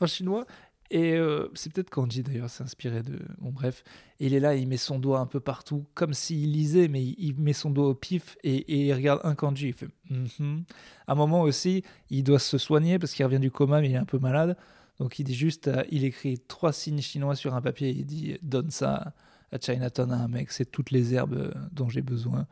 en 0.00 0.06
chinois. 0.06 0.46
Et 0.92 1.14
euh, 1.14 1.48
c'est 1.54 1.72
peut-être 1.72 1.88
Kanji 1.88 2.22
d'ailleurs, 2.22 2.50
c'est 2.50 2.62
inspiré 2.62 3.02
de. 3.02 3.18
Bon, 3.38 3.50
bref. 3.50 3.82
Il 4.20 4.34
est 4.34 4.40
là, 4.40 4.54
il 4.54 4.68
met 4.68 4.76
son 4.76 4.98
doigt 4.98 5.20
un 5.20 5.26
peu 5.26 5.40
partout, 5.40 5.86
comme 5.94 6.12
s'il 6.12 6.52
lisait, 6.52 6.86
mais 6.86 7.02
il, 7.02 7.34
met 7.38 7.54
son 7.54 7.70
doigt 7.70 7.88
au 7.88 7.94
pif 7.94 8.36
et, 8.44 8.86
il 8.86 8.92
regarde 8.92 9.22
un 9.24 9.34
Kanji. 9.34 9.68
Il 9.68 9.72
fait. 9.72 9.88
Mm-hmm. 10.10 10.64
À 11.06 11.12
un 11.12 11.14
moment 11.14 11.40
aussi, 11.40 11.82
il 12.10 12.22
doit 12.24 12.38
se 12.38 12.58
soigner 12.58 12.98
parce 12.98 13.14
qu'il 13.14 13.24
revient 13.24 13.40
du 13.40 13.50
coma, 13.50 13.80
mais 13.80 13.88
il 13.88 13.94
est 13.94 13.96
un 13.96 14.04
peu 14.04 14.18
malade. 14.18 14.54
Donc 14.98 15.18
il 15.18 15.24
dit 15.24 15.34
juste, 15.34 15.68
euh, 15.68 15.82
il 15.90 16.04
écrit 16.04 16.38
trois 16.38 16.74
signes 16.74 17.00
chinois 17.00 17.36
sur 17.36 17.54
un 17.54 17.62
papier 17.62 17.88
et 17.88 17.92
il 17.92 18.04
dit 18.04 18.36
donne 18.42 18.70
ça 18.70 19.14
à 19.50 19.58
Chinatown 19.58 20.12
à 20.12 20.16
un 20.16 20.28
mec, 20.28 20.52
c'est 20.52 20.70
toutes 20.70 20.90
les 20.90 21.14
herbes 21.14 21.34
euh, 21.34 21.52
dont 21.72 21.88
j'ai 21.88 22.02
besoin 22.02 22.46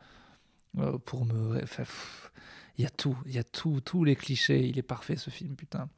pour 1.05 1.25
me. 1.25 1.61
il 2.77 2.83
y 2.83 2.87
a 2.87 2.89
tout, 2.89 3.17
il 3.27 3.35
y 3.35 3.39
a 3.39 3.43
tout, 3.43 3.81
tous 3.81 4.03
les 4.03 4.15
clichés. 4.15 4.65
Il 4.67 4.79
est 4.79 4.83
parfait 4.83 5.15
ce 5.15 5.29
film, 5.29 5.55
putain. 5.55 5.89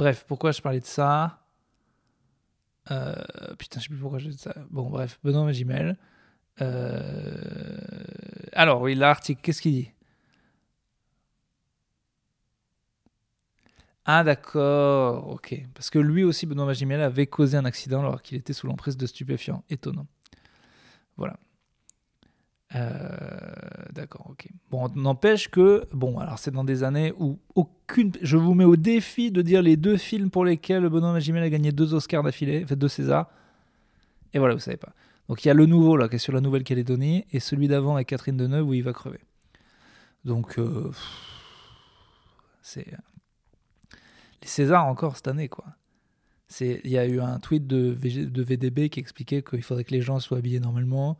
Bref, 0.00 0.24
pourquoi 0.26 0.50
je 0.52 0.62
parlais 0.62 0.80
de 0.80 0.86
ça? 0.86 1.40
Euh, 2.90 3.14
Putain, 3.58 3.80
je 3.80 3.84
sais 3.84 3.90
plus 3.90 3.98
pourquoi 3.98 4.18
je 4.18 4.30
dis 4.30 4.38
ça. 4.38 4.54
Bon, 4.70 4.88
bref, 4.88 5.20
Benoît 5.22 5.44
Magimel. 5.44 5.98
Euh... 6.62 7.36
Alors, 8.54 8.80
oui, 8.80 8.94
l'article, 8.94 9.42
qu'est-ce 9.42 9.60
qu'il 9.60 9.72
dit? 9.72 9.92
Ah, 14.06 14.24
d'accord, 14.24 15.28
ok. 15.28 15.54
Parce 15.74 15.90
que 15.90 15.98
lui 15.98 16.24
aussi, 16.24 16.46
Benoît 16.46 16.64
Magimel, 16.64 17.02
avait 17.02 17.26
causé 17.26 17.58
un 17.58 17.66
accident 17.66 18.00
alors 18.00 18.22
qu'il 18.22 18.38
était 18.38 18.54
sous 18.54 18.66
l'emprise 18.66 18.96
de 18.96 19.06
stupéfiants. 19.06 19.64
Étonnant. 19.68 20.06
Voilà. 21.18 21.38
Euh, 22.74 23.08
d'accord, 23.92 24.28
ok. 24.30 24.48
Bon, 24.70 24.88
n'empêche 24.94 25.48
que, 25.48 25.86
bon, 25.92 26.18
alors 26.18 26.38
c'est 26.38 26.52
dans 26.52 26.64
des 26.64 26.84
années 26.84 27.12
où 27.18 27.38
aucune. 27.54 28.12
Je 28.22 28.36
vous 28.36 28.54
mets 28.54 28.64
au 28.64 28.76
défi 28.76 29.30
de 29.32 29.42
dire 29.42 29.62
les 29.62 29.76
deux 29.76 29.96
films 29.96 30.30
pour 30.30 30.44
lesquels 30.44 30.88
Benoît 30.88 31.12
Magimel 31.12 31.42
a 31.42 31.50
gagné 31.50 31.72
deux 31.72 31.94
Oscars 31.94 32.22
d'affilée, 32.22 32.64
fait 32.66 32.76
deux 32.76 32.88
Césars. 32.88 33.28
Et 34.32 34.38
voilà, 34.38 34.54
vous 34.54 34.60
savez 34.60 34.76
pas. 34.76 34.92
Donc 35.28 35.44
il 35.44 35.48
y 35.48 35.50
a 35.50 35.54
le 35.54 35.66
nouveau 35.66 35.96
là 35.96 36.08
qui 36.08 36.16
est 36.16 36.18
sur 36.18 36.32
la 36.32 36.40
Nouvelle-Calédonie 36.40 37.24
et 37.32 37.40
celui 37.40 37.68
d'avant 37.68 37.94
avec 37.94 38.08
Catherine 38.08 38.36
Deneuve 38.36 38.68
où 38.68 38.74
il 38.74 38.82
va 38.82 38.92
crever. 38.92 39.20
Donc 40.24 40.58
euh, 40.58 40.90
c'est 42.62 42.86
les 44.42 44.48
Césars 44.48 44.86
encore 44.86 45.16
cette 45.16 45.28
année 45.28 45.48
quoi. 45.48 45.64
Il 46.60 46.90
y 46.90 46.98
a 46.98 47.06
eu 47.06 47.20
un 47.20 47.38
tweet 47.38 47.68
de 47.68 47.96
VDB 48.42 48.88
qui 48.88 48.98
expliquait 48.98 49.42
qu'il 49.42 49.62
faudrait 49.62 49.84
que 49.84 49.94
les 49.94 50.02
gens 50.02 50.18
soient 50.18 50.38
habillés 50.38 50.58
normalement, 50.58 51.16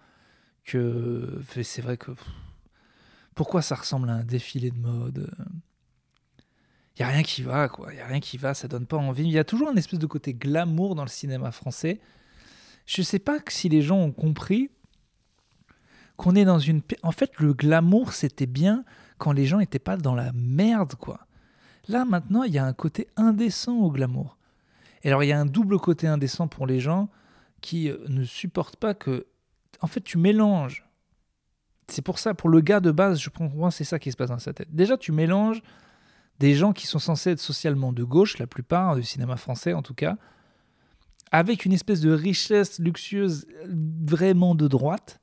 c'est 1.62 1.82
vrai 1.82 1.96
que 1.96 2.12
pourquoi 3.34 3.62
ça 3.62 3.74
ressemble 3.74 4.10
à 4.10 4.14
un 4.14 4.24
défilé 4.24 4.70
de 4.70 4.78
mode 4.78 5.30
il 7.00 7.02
y 7.02 7.06
a 7.06 7.08
rien 7.08 7.22
qui 7.22 7.42
va 7.42 7.68
quoi. 7.70 7.94
Il 7.94 7.96
y 7.96 8.00
a 8.02 8.06
rien 8.06 8.20
qui 8.20 8.36
va 8.36 8.52
ça 8.52 8.68
donne 8.68 8.84
pas 8.84 8.98
envie. 8.98 9.22
Il 9.22 9.30
y 9.30 9.38
a 9.38 9.44
toujours 9.44 9.68
un 9.68 9.76
espèce 9.76 9.98
de 9.98 10.06
côté 10.06 10.34
glamour 10.34 10.94
dans 10.94 11.04
le 11.04 11.08
cinéma 11.08 11.50
français. 11.50 11.98
Je 12.84 13.00
sais 13.00 13.18
pas 13.18 13.38
si 13.48 13.70
les 13.70 13.80
gens 13.80 13.98
ont 13.98 14.12
compris 14.12 14.70
qu'on 16.18 16.34
est 16.34 16.44
dans 16.44 16.58
une 16.58 16.82
en 17.02 17.12
fait 17.12 17.38
le 17.38 17.54
glamour 17.54 18.12
c'était 18.12 18.44
bien 18.44 18.84
quand 19.16 19.32
les 19.32 19.46
gens 19.46 19.58
n'étaient 19.58 19.78
pas 19.78 19.96
dans 19.96 20.14
la 20.14 20.32
merde 20.34 20.94
quoi. 20.94 21.26
Là 21.88 22.04
maintenant 22.04 22.42
il 22.42 22.52
y 22.52 22.58
a 22.58 22.66
un 22.66 22.74
côté 22.74 23.08
indécent 23.16 23.78
au 23.78 23.90
glamour. 23.90 24.36
Et 25.02 25.08
alors 25.08 25.24
il 25.24 25.28
y 25.28 25.32
a 25.32 25.40
un 25.40 25.46
double 25.46 25.78
côté 25.78 26.06
indécent 26.06 26.48
pour 26.48 26.66
les 26.66 26.80
gens 26.80 27.08
qui 27.62 27.88
euh, 27.88 27.96
ne 28.08 28.24
supportent 28.24 28.76
pas 28.76 28.92
que 28.92 29.26
en 29.80 29.86
fait, 29.86 30.00
tu 30.00 30.18
mélanges. 30.18 30.86
C'est 31.88 32.02
pour 32.02 32.18
ça, 32.18 32.34
pour 32.34 32.48
le 32.48 32.60
gars 32.60 32.80
de 32.80 32.90
base, 32.90 33.20
je 33.20 33.30
pense 33.30 33.74
c'est 33.74 33.84
ça 33.84 33.98
qui 33.98 34.12
se 34.12 34.16
passe 34.16 34.30
dans 34.30 34.38
sa 34.38 34.52
tête. 34.52 34.74
Déjà, 34.74 34.96
tu 34.96 35.12
mélanges 35.12 35.62
des 36.38 36.54
gens 36.54 36.72
qui 36.72 36.86
sont 36.86 36.98
censés 36.98 37.30
être 37.30 37.40
socialement 37.40 37.92
de 37.92 38.02
gauche, 38.02 38.38
la 38.38 38.46
plupart 38.46 38.96
du 38.96 39.02
cinéma 39.02 39.36
français 39.36 39.74
en 39.74 39.82
tout 39.82 39.94
cas, 39.94 40.16
avec 41.32 41.64
une 41.64 41.72
espèce 41.72 42.00
de 42.00 42.12
richesse 42.12 42.78
luxueuse 42.78 43.46
vraiment 43.66 44.54
de 44.54 44.66
droite. 44.68 45.20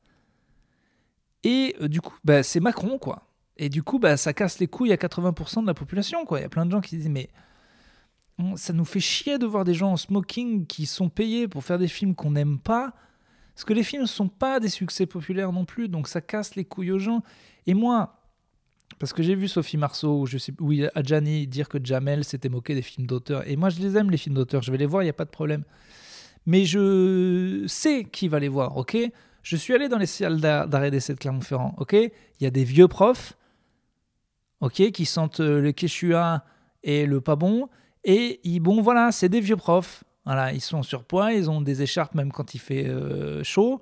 Et 1.43 1.75
euh, 1.81 1.87
du 1.87 2.01
coup, 2.01 2.15
bah, 2.23 2.43
c'est 2.43 2.59
Macron, 2.59 2.97
quoi. 2.97 3.27
Et 3.57 3.69
du 3.69 3.81
coup, 3.81 3.99
bah, 3.99 4.17
ça 4.17 4.33
casse 4.33 4.59
les 4.59 4.67
couilles 4.67 4.93
à 4.93 4.97
80% 4.97 5.61
de 5.61 5.67
la 5.67 5.73
population, 5.73 6.25
quoi. 6.25 6.39
Il 6.39 6.43
y 6.43 6.45
a 6.45 6.49
plein 6.49 6.65
de 6.65 6.71
gens 6.71 6.81
qui 6.81 6.97
disent, 6.97 7.09
mais 7.09 7.29
ça 8.55 8.73
nous 8.73 8.85
fait 8.85 8.99
chier 8.99 9.39
de 9.39 9.45
voir 9.45 9.63
des 9.63 9.73
gens 9.73 9.93
en 9.93 9.97
smoking 9.97 10.67
qui 10.67 10.85
sont 10.85 11.09
payés 11.09 11.47
pour 11.47 11.63
faire 11.63 11.79
des 11.79 11.87
films 11.87 12.13
qu'on 12.13 12.31
n'aime 12.31 12.59
pas. 12.59 12.93
Parce 13.57 13.65
que 13.65 13.73
les 13.73 13.81
films 13.81 14.03
ne 14.03 14.07
sont 14.07 14.27
pas 14.27 14.59
des 14.59 14.69
succès 14.69 15.07
populaires 15.07 15.51
non 15.51 15.65
plus, 15.65 15.89
donc 15.89 16.07
ça 16.07 16.21
casse 16.21 16.53
les 16.53 16.63
couilles 16.63 16.91
aux 16.91 16.99
gens. 16.99 17.23
Et 17.65 17.73
moi, 17.73 18.21
parce 18.99 19.13
que 19.13 19.23
j'ai 19.23 19.33
vu 19.33 19.47
Sophie 19.47 19.77
Marceau, 19.77 20.21
ou 20.21 20.25
je 20.27 20.37
sais, 20.37 20.53
oui, 20.59 20.87
dire 21.47 21.67
que 21.67 21.79
Jamel 21.83 22.23
s'était 22.23 22.49
moqué 22.49 22.75
des 22.75 22.83
films 22.83 23.07
d'auteur. 23.07 23.47
Et 23.49 23.55
moi, 23.55 23.71
je 23.71 23.79
les 23.79 23.97
aime, 23.97 24.11
les 24.11 24.17
films 24.17 24.35
d'auteur. 24.35 24.61
Je 24.61 24.71
vais 24.71 24.77
les 24.77 24.85
voir, 24.85 25.01
il 25.01 25.07
n'y 25.07 25.09
a 25.09 25.13
pas 25.13 25.25
de 25.25 25.31
problème. 25.31 25.63
Mais 26.45 26.65
je 26.65 27.63
sais 27.65 28.03
qui 28.03 28.27
va 28.27 28.37
les 28.37 28.47
voir, 28.47 28.77
ok? 28.77 28.95
Je 29.41 29.55
suis 29.55 29.73
allé 29.73 29.89
dans 29.89 29.97
les 29.97 30.05
salles 30.05 30.39
d'arrêt 30.39 30.91
d'essai 30.91 31.15
de 31.15 31.17
Clermont-Ferrand, 31.17 31.73
ok? 31.79 31.93
Il 31.93 32.11
y 32.43 32.45
a 32.45 32.51
des 32.51 32.63
vieux 32.63 32.87
profs, 32.87 33.35
ok, 34.61 34.91
qui 34.91 35.05
sentent 35.05 35.39
le 35.39 35.71
Quechua 35.71 36.45
et 36.83 37.07
le 37.07 37.21
pas 37.21 37.35
bon. 37.35 37.69
Et 38.03 38.39
ils, 38.43 38.59
bon, 38.59 38.83
voilà, 38.83 39.11
c'est 39.11 39.29
des 39.29 39.41
vieux 39.41 39.57
profs. 39.57 40.03
Ils 40.53 40.61
sont 40.61 40.83
surpoids, 40.83 41.33
ils 41.33 41.49
ont 41.49 41.61
des 41.61 41.81
écharpes 41.81 42.15
même 42.15 42.31
quand 42.31 42.53
il 42.53 42.59
fait 42.59 42.87
euh, 42.87 43.43
chaud. 43.43 43.81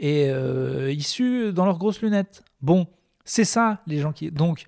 Et 0.00 0.28
euh, 0.28 0.92
ils 0.92 1.04
suent 1.04 1.52
dans 1.52 1.64
leurs 1.64 1.78
grosses 1.78 2.02
lunettes. 2.02 2.44
Bon, 2.60 2.86
c'est 3.24 3.44
ça, 3.44 3.80
les 3.86 3.98
gens 3.98 4.12
qui. 4.12 4.30
Donc, 4.30 4.66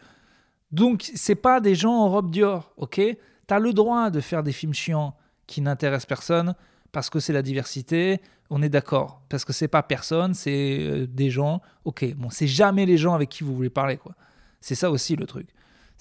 donc 0.73 1.11
c'est 1.15 1.35
pas 1.35 1.61
des 1.61 1.75
gens 1.75 1.93
en 1.93 2.09
robe 2.09 2.31
Dior, 2.31 2.73
ok? 2.77 3.01
T'as 3.47 3.59
le 3.59 3.73
droit 3.73 4.11
de 4.11 4.21
faire 4.21 4.43
des 4.43 4.53
films 4.53 4.75
chiants 4.75 5.17
qui 5.47 5.61
n'intéressent 5.61 6.07
personne 6.07 6.55
parce 6.93 7.11
que 7.11 7.21
c'est 7.21 7.33
la 7.33 7.43
diversité, 7.43 8.21
on 8.49 8.63
est 8.63 8.69
d'accord. 8.69 9.23
Parce 9.29 9.45
que 9.45 9.53
c'est 9.53 9.69
pas 9.69 9.83
personne, 9.83 10.35
c'est 10.35 10.79
euh, 10.81 11.07
des 11.07 11.31
gens. 11.31 11.61
Ok, 11.85 12.05
bon, 12.17 12.31
c'est 12.31 12.49
jamais 12.49 12.87
les 12.87 12.97
gens 12.97 13.15
avec 13.15 13.29
qui 13.29 13.45
vous 13.45 13.55
voulez 13.55 13.71
parler, 13.71 13.97
quoi. 13.97 14.15
C'est 14.61 14.75
ça 14.75 14.91
aussi 14.91 15.17
le 15.17 15.27
truc 15.27 15.49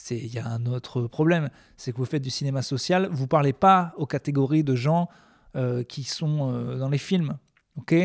il 0.09 0.33
y 0.33 0.39
a 0.39 0.47
un 0.47 0.65
autre 0.65 1.03
problème, 1.03 1.49
c'est 1.77 1.91
que 1.91 1.97
vous 1.97 2.05
faites 2.05 2.21
du 2.21 2.29
cinéma 2.29 2.61
social, 2.61 3.07
vous 3.11 3.27
parlez 3.27 3.53
pas 3.53 3.93
aux 3.97 4.05
catégories 4.05 4.63
de 4.63 4.75
gens 4.75 5.09
euh, 5.55 5.83
qui 5.83 6.03
sont 6.03 6.51
euh, 6.51 6.77
dans 6.77 6.89
les 6.89 6.97
films, 6.97 7.37
ok? 7.77 7.95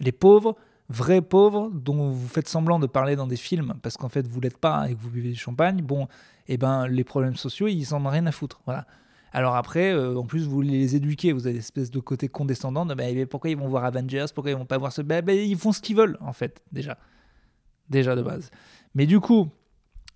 Les 0.00 0.12
pauvres, 0.12 0.56
vrais 0.88 1.22
pauvres, 1.22 1.70
dont 1.72 2.10
vous 2.10 2.28
faites 2.28 2.48
semblant 2.48 2.78
de 2.78 2.86
parler 2.86 3.16
dans 3.16 3.26
des 3.26 3.36
films 3.36 3.74
parce 3.82 3.96
qu'en 3.96 4.08
fait 4.08 4.26
vous 4.26 4.40
l'êtes 4.40 4.58
pas 4.58 4.90
et 4.90 4.94
que 4.94 5.00
vous 5.00 5.10
buvez 5.10 5.30
du 5.30 5.38
champagne, 5.38 5.80
bon, 5.82 6.04
et 6.48 6.54
eh 6.54 6.56
ben 6.56 6.86
les 6.86 7.04
problèmes 7.04 7.36
sociaux 7.36 7.68
ils 7.68 7.94
en 7.94 8.04
ont 8.04 8.10
rien 8.10 8.26
à 8.26 8.32
foutre, 8.32 8.60
voilà. 8.64 8.86
Alors 9.32 9.56
après, 9.56 9.92
euh, 9.92 10.16
en 10.16 10.24
plus, 10.24 10.46
vous 10.46 10.60
les 10.60 10.94
éduquez, 10.94 11.32
vous 11.32 11.46
avez 11.46 11.54
une 11.54 11.60
espèce 11.60 11.90
de 11.90 12.00
côté 12.00 12.28
condescendant 12.28 12.84
de 12.84 12.94
bah, 12.94 13.04
pourquoi 13.30 13.50
ils 13.50 13.56
vont 13.56 13.68
voir 13.68 13.84
Avengers, 13.84 14.26
pourquoi 14.34 14.50
ils 14.50 14.56
vont 14.56 14.66
pas 14.66 14.76
voir 14.76 14.92
ce. 14.92 15.00
Bah, 15.00 15.22
bah, 15.22 15.32
ils 15.32 15.56
font 15.56 15.72
ce 15.72 15.80
qu'ils 15.80 15.96
veulent, 15.96 16.18
en 16.20 16.32
fait, 16.32 16.62
déjà. 16.70 16.98
Déjà 17.88 18.14
de 18.14 18.22
base. 18.22 18.50
Mais 18.94 19.06
du 19.06 19.20
coup, 19.20 19.50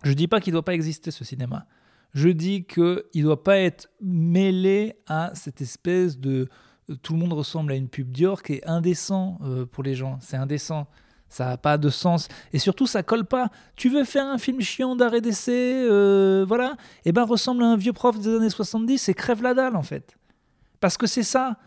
je 0.04 0.10
ne 0.10 0.14
dis 0.14 0.28
pas 0.28 0.40
qu'il 0.40 0.52
ne 0.52 0.56
doit 0.56 0.64
pas 0.64 0.74
exister 0.74 1.10
ce 1.10 1.24
cinéma. 1.24 1.66
Je 2.14 2.28
dis 2.28 2.64
qu'il 2.64 3.02
ne 3.14 3.22
doit 3.22 3.42
pas 3.42 3.58
être 3.58 3.90
mêlé 4.00 4.96
à 5.06 5.32
cette 5.34 5.60
espèce 5.60 6.18
de 6.18 6.48
tout 7.02 7.14
le 7.14 7.18
monde 7.18 7.32
ressemble 7.32 7.72
à 7.72 7.74
une 7.74 7.88
pub 7.88 8.10
Dior 8.12 8.42
qui 8.42 8.54
est 8.54 8.66
indécent 8.66 9.38
euh, 9.42 9.66
pour 9.66 9.82
les 9.82 9.94
gens. 9.94 10.18
C'est 10.20 10.36
indécent. 10.36 10.86
Ça 11.28 11.46
n'a 11.46 11.56
pas 11.56 11.76
de 11.76 11.88
sens. 11.88 12.28
Et 12.52 12.58
surtout, 12.58 12.86
ça 12.86 13.02
colle 13.02 13.24
pas. 13.24 13.50
Tu 13.74 13.88
veux 13.88 14.04
faire 14.04 14.26
un 14.26 14.38
film 14.38 14.60
chiant 14.60 14.94
d'arrêt 14.94 15.20
d'essai, 15.20 15.84
euh, 15.90 16.44
voilà, 16.46 16.76
et 17.04 17.08
eh 17.08 17.12
ben 17.12 17.24
ressemble 17.24 17.64
à 17.64 17.66
un 17.66 17.76
vieux 17.76 17.92
prof 17.92 18.18
des 18.20 18.36
années 18.36 18.50
70 18.50 19.08
et 19.08 19.14
crève 19.14 19.42
la 19.42 19.52
dalle 19.52 19.74
en 19.74 19.82
fait. 19.82 20.16
Parce 20.78 20.96
que 20.96 21.06
c'est 21.06 21.24
ça 21.24 21.58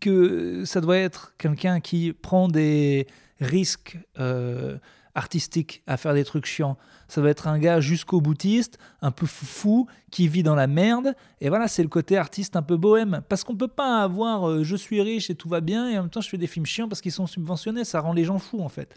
que 0.00 0.64
ça 0.64 0.80
doit 0.80 0.96
être 0.96 1.34
quelqu'un 1.36 1.80
qui 1.80 2.12
prend 2.14 2.48
des 2.48 3.06
risques 3.40 3.98
euh, 4.18 4.78
artistiques 5.16 5.82
à 5.86 5.96
faire 5.96 6.14
des 6.14 6.24
trucs 6.24 6.46
chiants 6.46 6.76
ça 7.08 7.20
va 7.20 7.30
être 7.30 7.46
un 7.46 7.58
gars 7.58 7.80
jusqu'au 7.80 8.20
boutiste, 8.20 8.78
un 9.00 9.10
peu 9.10 9.26
fou, 9.26 9.86
qui 10.10 10.28
vit 10.28 10.42
dans 10.42 10.54
la 10.54 10.66
merde. 10.66 11.14
Et 11.40 11.48
voilà, 11.48 11.68
c'est 11.68 11.82
le 11.82 11.88
côté 11.88 12.16
artiste 12.16 12.56
un 12.56 12.62
peu 12.62 12.76
bohème. 12.76 13.22
Parce 13.28 13.44
qu'on 13.44 13.56
peut 13.56 13.68
pas 13.68 14.02
avoir 14.02 14.48
euh, 14.48 14.64
je 14.64 14.76
suis 14.76 15.00
riche 15.00 15.30
et 15.30 15.34
tout 15.34 15.48
va 15.48 15.60
bien, 15.60 15.88
et 15.88 15.98
en 15.98 16.02
même 16.02 16.10
temps 16.10 16.20
je 16.20 16.28
fais 16.28 16.38
des 16.38 16.46
films 16.46 16.66
chiants 16.66 16.88
parce 16.88 17.00
qu'ils 17.00 17.12
sont 17.12 17.26
subventionnés. 17.26 17.84
Ça 17.84 18.00
rend 18.00 18.12
les 18.12 18.24
gens 18.24 18.38
fous 18.38 18.60
en 18.60 18.68
fait. 18.68 18.94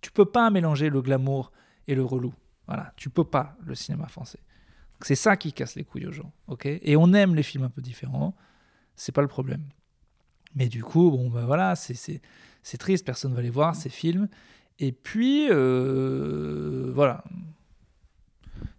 Tu 0.00 0.10
peux 0.10 0.24
pas 0.24 0.50
mélanger 0.50 0.88
le 0.88 1.02
glamour 1.02 1.52
et 1.86 1.94
le 1.94 2.04
relou. 2.04 2.32
Voilà, 2.66 2.92
tu 2.96 3.10
peux 3.10 3.24
pas 3.24 3.56
le 3.64 3.74
cinéma 3.74 4.06
français. 4.08 4.40
C'est 5.02 5.16
ça 5.16 5.36
qui 5.36 5.52
casse 5.52 5.74
les 5.74 5.84
couilles 5.84 6.06
aux 6.06 6.12
gens, 6.12 6.32
ok? 6.46 6.66
Et 6.66 6.96
on 6.96 7.12
aime 7.12 7.34
les 7.34 7.42
films 7.42 7.64
un 7.64 7.70
peu 7.70 7.82
différents, 7.82 8.34
c'est 8.94 9.12
pas 9.12 9.20
le 9.20 9.28
problème. 9.28 9.64
Mais 10.54 10.68
du 10.68 10.84
coup, 10.84 11.10
bon, 11.10 11.28
ben 11.28 11.44
voilà, 11.44 11.74
c'est 11.74 12.20
triste, 12.78 13.04
personne 13.04 13.34
va 13.34 13.42
les 13.42 13.50
voir, 13.50 13.74
ces 13.74 13.88
films. 13.88 14.28
Et 14.82 14.90
puis, 14.90 15.46
euh, 15.48 16.90
voilà. 16.92 17.22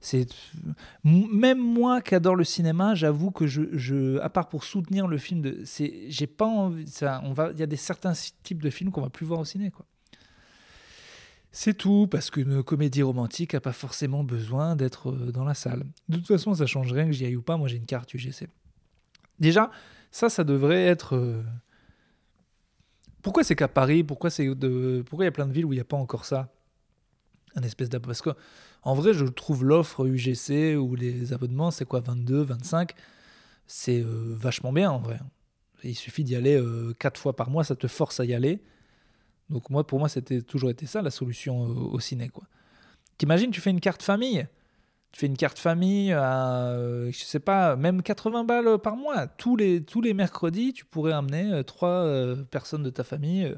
C'est 0.02 0.28
même 1.06 1.60
moi 1.60 2.02
qui 2.02 2.14
adore 2.14 2.36
le 2.36 2.44
cinéma, 2.44 2.94
j'avoue 2.94 3.32
que 3.32 3.48
je, 3.48 4.20
à 4.20 4.28
part 4.28 4.50
pour 4.50 4.66
soutenir 4.66 5.08
le 5.08 5.18
film 5.18 5.64
j'ai 5.64 6.28
pas 6.28 6.46
envie. 6.46 6.86
On 7.24 7.32
va, 7.32 7.52
il 7.54 7.60
y 7.60 7.64
a 7.64 7.68
des 7.68 7.78
certains 7.78 8.12
types 8.44 8.62
de 8.62 8.70
films 8.70 8.92
qu'on 8.92 9.02
va 9.02 9.10
plus 9.10 9.26
voir 9.26 9.40
au 9.40 9.46
ciné, 9.46 9.72
quoi. 9.72 9.86
C'est 11.54 11.76
tout, 11.76 12.08
parce 12.12 12.32
qu'une 12.32 12.64
comédie 12.64 13.04
romantique 13.04 13.54
n'a 13.54 13.62
pas 13.62 13.72
forcément 13.72 14.24
besoin 14.24 14.76
d'être 14.76 15.12
euh, 15.12 15.32
dans 15.32 15.46
la 15.46 15.54
salle. 15.54 15.86
De 16.10 16.18
toute 16.18 16.28
façon, 16.28 16.54
ça 16.56 16.66
change 16.66 16.92
rien 16.92 17.06
que 17.06 17.12
j'y 17.12 17.26
aille 17.26 17.36
ou 17.36 17.44
pas. 17.44 17.58
Moi, 17.58 17.68
j'ai 17.68 17.78
une 17.78 17.86
carte 17.86 18.12
UGC. 18.14 18.48
Déjà, 19.40 19.70
ça, 20.10 20.30
ça 20.30 20.44
devrait 20.44 20.84
être 20.84 21.16
euh, 21.16 21.44
pourquoi 23.24 23.44
c'est 23.44 23.56
qu'à 23.56 23.68
Paris 23.68 24.04
Pourquoi 24.04 24.30
c'est 24.30 24.54
de... 24.54 25.04
pourquoi 25.08 25.26
il 25.26 25.28
y 25.28 25.30
a 25.30 25.32
plein 25.32 25.48
de 25.48 25.54
villes 25.54 25.66
où 25.66 25.74
il 25.74 25.78
n'y 25.78 25.82
a 25.82 25.86
pas 25.86 25.98
encore 25.98 26.26
ça? 26.26 26.54
Un 27.56 27.64
espèce 27.64 27.90
d'abonnement. 27.90 28.10
Parce 28.10 28.22
que 28.22 28.32
en 28.84 28.96
vrai, 28.96 29.14
je 29.14 29.26
trouve 29.26 29.64
l'offre 29.64 30.06
UGC 30.06 30.76
ou 30.76 30.96
les 30.96 31.34
abonnements, 31.34 31.72
c'est 31.72 31.86
quoi 31.86 32.02
22, 32.02 32.42
25 32.42 32.92
C'est 33.66 34.02
euh, 34.02 34.36
vachement 34.36 34.74
bien 34.74 34.92
en 34.92 35.00
vrai. 35.00 35.20
Il 35.84 35.96
suffit 35.96 36.24
d'y 36.24 36.36
aller 36.36 36.56
euh, 36.60 36.94
quatre 37.00 37.20
fois 37.20 37.36
par 37.36 37.50
mois, 37.50 37.64
ça 37.64 37.76
te 37.76 37.88
force 37.88 38.20
à 38.20 38.26
y 38.26 38.34
aller. 38.34 38.62
Donc 39.50 39.70
moi, 39.70 39.88
pour 39.88 40.00
moi, 40.00 40.10
c'était 40.10 40.42
toujours 40.42 40.70
été 40.70 40.86
ça 40.86 41.02
la 41.02 41.12
solution 41.12 41.64
euh, 41.64 41.74
au 41.74 42.00
ciné. 42.00 42.30
Quoi. 42.30 42.44
T'imagines, 43.18 43.52
tu 43.52 43.62
fais 43.62 43.70
une 43.70 43.82
carte 43.82 44.04
famille? 44.04 44.48
Tu 45.14 45.20
fais 45.20 45.28
une 45.28 45.38
carte 45.38 45.60
famille 45.60 46.12
à, 46.12 46.66
euh, 46.72 47.12
je 47.12 47.24
sais 47.24 47.40
pas, 47.40 47.76
même 47.76 48.02
80 48.02 48.44
balles 48.44 48.80
par 48.80 48.98
mois. 48.98 49.28
Tous 49.28 49.56
les, 49.56 50.14
mercredis, 50.14 50.74
tu 50.74 50.86
pourrais 50.86 51.14
amener 51.14 51.54
euh, 51.54 51.64
trois 51.64 51.90
euh, 51.90 52.44
personnes 52.44 52.84
de 52.84 52.90
ta 52.90 53.04
famille 53.04 53.56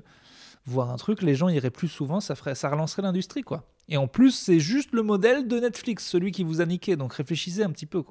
voir 0.65 0.91
un 0.91 0.97
truc. 0.97 1.21
Les 1.21 1.33
gens 1.33 1.47
iraient 1.47 1.69
plus 1.69 1.87
souvent, 1.87 2.19
ça, 2.19 2.35
ferait, 2.35 2.55
ça 2.55 2.69
relancerait 2.69 3.03
l'industrie, 3.03 3.41
quoi. 3.41 3.67
Et 3.87 3.97
en 3.97 4.07
plus, 4.07 4.31
c'est 4.31 4.59
juste 4.59 4.91
le 4.91 5.01
modèle 5.01 5.47
de 5.47 5.59
Netflix, 5.59 6.05
celui 6.05 6.31
qui 6.31 6.43
vous 6.43 6.59
a 6.59 6.65
niqué. 6.65 6.97
Donc 6.97 7.13
réfléchissez 7.13 7.63
un 7.63 7.71
petit 7.71 7.85
peu, 7.85 8.03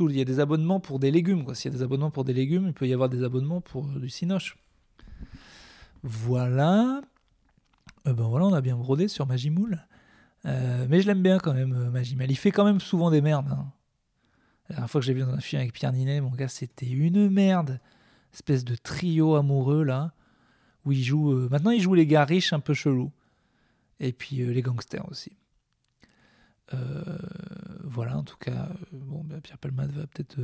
il 0.00 0.16
y 0.16 0.20
a 0.20 0.24
des 0.24 0.40
abonnements 0.40 0.80
pour 0.80 0.98
des 0.98 1.10
légumes. 1.10 1.44
S'il 1.54 1.72
y 1.72 1.74
a 1.74 1.76
des 1.78 1.82
abonnements 1.82 2.10
pour 2.10 2.24
des 2.24 2.32
légumes, 2.32 2.68
il 2.68 2.72
peut 2.72 2.86
y 2.86 2.92
avoir 2.92 3.08
des 3.08 3.24
abonnements 3.24 3.60
pour 3.60 3.84
du 3.84 4.08
cinoche. 4.08 4.56
Voilà. 6.02 7.02
ben 8.04 8.12
voilà, 8.14 8.46
on 8.46 8.54
a 8.54 8.60
bien 8.60 8.76
brodé 8.76 9.08
sur 9.08 9.26
Magimoule. 9.26 9.84
Euh, 10.46 10.86
mais 10.88 11.00
je 11.00 11.06
l'aime 11.06 11.22
bien 11.22 11.38
quand 11.38 11.54
même, 11.54 11.72
euh, 11.72 11.90
Magimel. 11.90 12.30
Il 12.30 12.36
fait 12.36 12.50
quand 12.50 12.64
même 12.64 12.80
souvent 12.80 13.10
des 13.10 13.20
merdes. 13.20 13.50
Hein. 13.50 13.72
La 14.68 14.76
dernière 14.76 14.90
fois 14.90 15.00
que 15.00 15.06
j'ai 15.06 15.14
vu 15.14 15.22
dans 15.22 15.32
un 15.32 15.40
film 15.40 15.60
avec 15.60 15.72
Pierre 15.72 15.92
Ninet, 15.92 16.20
mon 16.20 16.30
gars, 16.30 16.48
c'était 16.48 16.88
une 16.88 17.28
merde. 17.28 17.80
Espèce 18.32 18.64
de 18.64 18.76
trio 18.76 19.36
amoureux, 19.36 19.82
là, 19.82 20.12
où 20.84 20.92
il 20.92 21.02
joue. 21.02 21.32
Euh, 21.32 21.48
maintenant, 21.50 21.70
il 21.70 21.80
joue 21.80 21.94
les 21.94 22.06
gars 22.06 22.24
riches 22.24 22.52
un 22.52 22.60
peu 22.60 22.74
chelous. 22.74 23.12
Et 24.00 24.12
puis 24.12 24.36
les 24.36 24.62
gangsters 24.62 25.08
aussi. 25.10 25.32
voilà, 27.82 28.16
en 28.16 28.22
tout 28.22 28.36
cas, 28.36 28.68
bon, 28.92 29.24
bah, 29.24 29.40
Pierre 29.42 29.58
Palmade 29.58 29.90
va 29.90 30.06
peut-être 30.06 30.38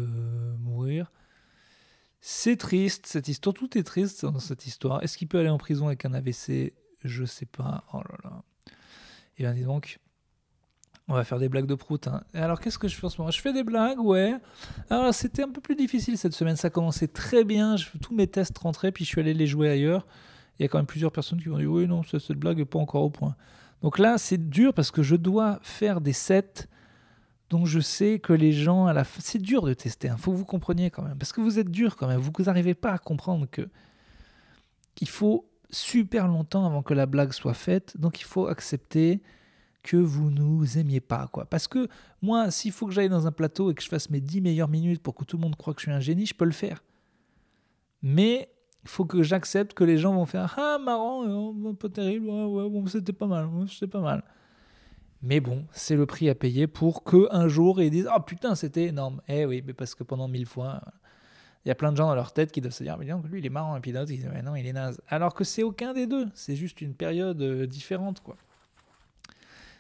mourir. 0.59 1.13
C'est 2.21 2.57
triste, 2.57 3.07
cette 3.07 3.29
histoire. 3.29 3.55
Tout 3.55 3.79
est 3.79 3.85
triste 3.85 4.25
dans 4.25 4.41
cette 4.41 4.67
histoire. 4.67 5.05
Est-ce 5.05 5.17
qu'il 5.17 5.29
peut 5.29 5.39
aller 5.39 5.51
en 5.51 5.59
prison 5.59 5.87
avec 5.87 6.05
un 6.05 6.15
AVC 6.15 6.73
Je 7.05 7.25
sais 7.25 7.47
pas. 7.47 7.85
Oh 7.93 7.99
là 7.99 8.17
là. 8.25 8.43
Et 9.39 9.43
bien, 9.43 9.53
dis 9.53 9.65
donc, 9.65 9.99
on 11.09 11.15
va 11.15 11.25
faire 11.25 11.39
des 11.39 11.49
blagues 11.49 11.67
de 11.67 11.75
prout. 11.75 12.07
Hein. 12.07 12.23
Alors, 12.33 12.61
qu'est-ce 12.61 12.79
que 12.79 12.89
je 12.89 12.97
fais 12.97 13.05
en 13.05 13.11
ce 13.11 13.19
moment? 13.19 13.31
Je 13.31 13.41
fais 13.41 13.53
des 13.53 13.65
blagues, 13.65 14.01
ouais. 14.01 14.35
Alors, 14.89 15.13
c'était 15.13 15.43
un 15.43 15.51
peu 15.51 15.61
plus 15.61 15.77
difficile 15.77 16.17
cette 16.17 16.33
semaine. 16.33 16.57
Ça 16.57 16.71
commençait 16.71 17.09
très 17.09 17.45
bien. 17.45 17.77
Tous 18.01 18.15
mes 18.15 18.27
tests 18.27 18.57
rentraient, 18.57 18.93
puis 18.93 19.05
je 19.05 19.11
suis 19.11 19.21
allé 19.21 19.35
les 19.35 19.47
jouer 19.47 19.69
ailleurs. 19.69 20.07
Il 20.59 20.63
y 20.63 20.65
a 20.65 20.69
quand 20.69 20.79
même 20.79 20.87
plusieurs 20.87 21.13
personnes 21.13 21.41
qui 21.43 21.49
m'ont 21.49 21.59
dit 21.59 21.67
Oui, 21.67 21.87
non, 21.87 22.03
cette 22.05 22.39
blague 22.39 22.59
n'est 22.59 22.65
pas 22.65 22.79
encore 22.79 23.03
au 23.03 23.11
point. 23.11 23.37
Donc 23.83 23.99
là, 23.99 24.17
c'est 24.17 24.49
dur 24.49 24.73
parce 24.73 24.91
que 24.91 25.03
je 25.03 25.17
dois 25.17 25.59
faire 25.63 26.01
des 26.01 26.15
sets 26.15 26.69
dont 27.51 27.67
je 27.67 27.81
sais 27.81 28.19
que 28.19 28.33
les 28.33 28.53
gens, 28.53 28.87
à 28.87 28.95
la 28.95 29.05
fin. 29.05 29.21
C'est 29.23 29.41
dur 29.41 29.63
de 29.63 29.75
tester. 29.75 30.09
Il 30.09 30.11
hein. 30.13 30.17
faut 30.17 30.33
que 30.33 30.37
vous 30.37 30.47
compreniez 30.47 30.91
quand 30.91 31.03
même. 31.03 31.19
Parce 31.19 31.33
que 31.33 31.43
vous 31.43 31.59
êtes 31.59 31.71
dur 31.71 31.97
quand 31.97 32.07
même. 32.07 32.19
Vous 32.19 32.33
n'arrivez 32.45 32.75
pas 32.75 32.93
à 32.93 32.99
comprendre 32.99 33.47
que. 33.51 33.69
Il 35.01 35.09
faut 35.09 35.51
super 35.75 36.29
longtemps 36.29 36.67
avant 36.67 36.83
que 36.83 36.95
la 36.95 37.07
blague 37.07 37.33
soit 37.33 37.55
faite. 37.55 37.99
Donc 37.99 38.21
il 38.21 38.25
faut 38.25 38.47
accepter 38.47 39.23
que 39.83 39.97
vous 39.97 40.31
nous 40.31 40.79
aimiez 40.79 41.01
pas. 41.01 41.29
quoi. 41.29 41.45
Parce 41.45 41.69
que 41.69 41.89
moi, 42.23 42.51
s'il 42.51 42.73
faut 42.73 42.87
que 42.87 42.93
j'aille 42.93 43.09
dans 43.11 43.27
un 43.27 43.33
plateau 43.33 43.71
et 43.71 43.75
que 43.75 43.83
je 43.83 43.89
fasse 43.89 44.09
mes 44.11 44.21
10 44.21 44.41
meilleures 44.41 44.69
minutes 44.69 45.03
pour 45.03 45.15
que 45.15 45.25
tout 45.25 45.37
le 45.37 45.43
monde 45.43 45.57
croit 45.57 45.75
que 45.75 45.81
je 45.81 45.87
suis 45.87 45.93
un 45.93 46.01
génie, 46.01 46.27
je 46.27 46.35
peux 46.35 46.47
le 46.47 46.53
faire. 46.53 46.83
Mais 48.03 48.49
il 48.83 48.89
faut 48.89 49.05
que 49.05 49.23
j'accepte 49.23 49.75
que 49.75 49.85
les 49.85 49.99
gens 49.99 50.15
vont 50.15 50.27
faire 50.27 50.55
Ah, 50.59 50.79
marrant, 50.79 51.25
euh, 51.27 51.73
pas 51.75 51.89
terrible, 51.89 52.29
ouais, 52.29 52.69
bon, 52.69 52.87
c'était 52.87 53.13
pas 53.13 53.27
mal, 53.27 53.49
c'était 53.69 53.87
pas 53.87 54.01
mal. 54.01 54.25
Mais 55.23 55.41
bon, 55.41 55.65
c'est 55.73 55.97
le 55.97 56.05
prix 56.05 56.29
à 56.29 56.35
payer 56.35 56.67
pour 56.67 57.03
que 57.03 57.29
un 57.31 57.49
jour 57.49 57.81
ils 57.81 57.91
disent 57.91 58.09
Oh 58.15 58.21
putain, 58.21 58.55
c'était 58.55 58.85
énorme. 58.85 59.23
Eh 59.27 59.47
oui, 59.47 59.63
mais 59.67 59.73
parce 59.73 59.95
que 59.95 60.05
pendant 60.05 60.29
mille 60.29 60.45
fois, 60.45 60.83
il 61.65 61.69
y 61.69 61.71
a 61.71 61.75
plein 61.75 61.93
de 61.93 61.97
gens 61.97 62.07
dans 62.07 62.15
leur 62.15 62.33
tête 62.33 62.53
qui 62.53 62.61
doivent 62.61 62.75
se 62.75 62.83
dire 62.83 62.99
Mais 62.99 63.07
non, 63.07 63.23
lui 63.25 63.41
il 63.41 63.47
est 63.47 63.51
marrant, 63.51 63.77
et 63.77 63.81
puis 63.81 63.93
d'autres 63.93 64.11
ils 64.11 64.19
disent 64.19 64.31
Mais 64.33 64.43
non, 64.43 64.55
il 64.55 64.67
est 64.67 64.73
naze. 64.73 65.01
Alors 65.09 65.35
que 65.35 65.45
c'est 65.45 65.63
aucun 65.63 65.93
des 65.95 66.07
deux, 66.07 66.29
c'est 66.35 66.57
juste 66.57 66.81
une 66.81 66.95
période 66.95 67.41
euh, 67.41 67.67
différente, 67.67 68.21
quoi. 68.21 68.37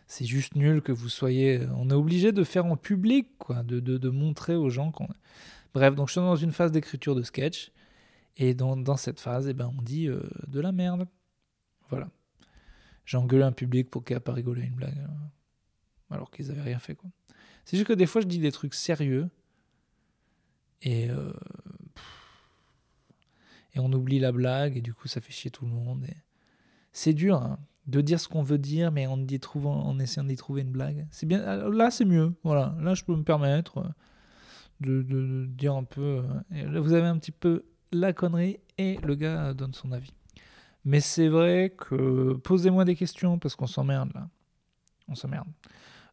C'est 0.06 0.26
juste 0.26 0.54
nul 0.54 0.82
que 0.82 0.92
vous 0.92 1.08
soyez. 1.08 1.60
Euh, 1.60 1.68
on 1.76 1.90
est 1.90 1.94
obligé 1.94 2.32
de 2.32 2.44
faire 2.44 2.66
en 2.66 2.76
public, 2.76 3.28
quoi, 3.38 3.62
de, 3.62 3.80
de, 3.80 3.98
de 3.98 4.08
montrer 4.10 4.54
aux 4.54 4.70
gens 4.70 4.90
qu'on. 4.90 5.08
Bref, 5.72 5.94
donc 5.94 6.08
je 6.08 6.12
suis 6.12 6.20
dans 6.20 6.36
une 6.36 6.52
phase 6.52 6.72
d'écriture 6.72 7.14
de 7.14 7.22
sketch. 7.22 7.72
Et 8.36 8.54
dans, 8.54 8.76
dans 8.76 8.96
cette 8.96 9.20
phase, 9.20 9.48
eh 9.48 9.54
ben, 9.54 9.72
on 9.76 9.82
dit 9.82 10.08
euh, 10.08 10.20
de 10.48 10.60
la 10.60 10.72
merde. 10.72 11.06
Voilà. 11.88 12.08
J'ai 13.04 13.16
engueulé 13.16 13.44
un 13.44 13.52
public 13.52 13.90
pour 13.90 14.04
qu'il 14.04 14.16
n'ait 14.16 14.20
pas 14.20 14.32
rigolé 14.32 14.62
une 14.62 14.74
blague. 14.74 14.96
Alors 16.10 16.30
qu'ils 16.30 16.48
n'avaient 16.48 16.62
rien 16.62 16.78
fait. 16.78 16.94
Quoi. 16.94 17.10
C'est 17.64 17.76
juste 17.76 17.88
que 17.88 17.92
des 17.92 18.06
fois, 18.06 18.20
je 18.20 18.26
dis 18.26 18.38
des 18.38 18.52
trucs 18.52 18.74
sérieux. 18.74 19.28
Et, 20.82 21.10
et 23.75 23.81
on 23.81 23.93
oublie 23.93 24.19
la 24.19 24.33
blague. 24.33 24.76
Et 24.76 24.81
du 24.81 24.95
coup, 24.95 25.09
ça 25.09 25.21
fait 25.21 25.33
chier 25.33 25.50
tout 25.50 25.64
le 25.64 25.73
monde. 25.73 26.07
C'est 26.93 27.12
dur 27.12 27.37
hein, 27.37 27.59
de 27.87 28.00
dire 28.00 28.21
ce 28.21 28.28
qu'on 28.28 28.43
veut 28.43 28.59
dire, 28.59 28.93
mais 28.93 29.07
en, 29.07 29.21
y 29.26 29.40
trouvant, 29.40 29.85
en 29.85 29.99
essayant 29.99 30.25
d'y 30.25 30.37
trouver 30.37 30.62
une 30.62 30.71
blague. 30.71 31.07
C'est 31.11 31.26
bien. 31.26 31.69
Là, 31.71 31.90
c'est 31.90 32.04
mieux. 32.04 32.35
Voilà. 32.45 32.76
Là, 32.81 32.95
je 32.95 33.04
peux 33.04 33.14
me 33.14 33.25
permettre 33.25 33.93
de, 34.81 35.02
de, 35.02 35.26
de 35.26 35.47
dire 35.47 35.75
un 35.75 35.85
peu. 35.85 36.23
vous 36.50 36.93
avez 36.93 37.07
un 37.07 37.19
petit 37.19 37.33
peu 37.33 37.64
la 37.93 38.12
connerie 38.12 38.59
et 38.78 38.99
le 39.02 39.14
gars 39.14 39.54
donne 39.54 39.73
son 39.73 39.93
avis. 39.93 40.12
Mais 40.85 41.00
c'est 41.00 41.28
vrai 41.28 41.75
que 41.76 42.35
posez-moi 42.35 42.85
des 42.85 42.95
questions 42.95 43.38
parce 43.38 43.57
qu'on 43.57 43.66
s'emmerde 43.66 44.11
là. 44.14 44.28
On 45.09 45.14
s'emmerde. 45.14 45.49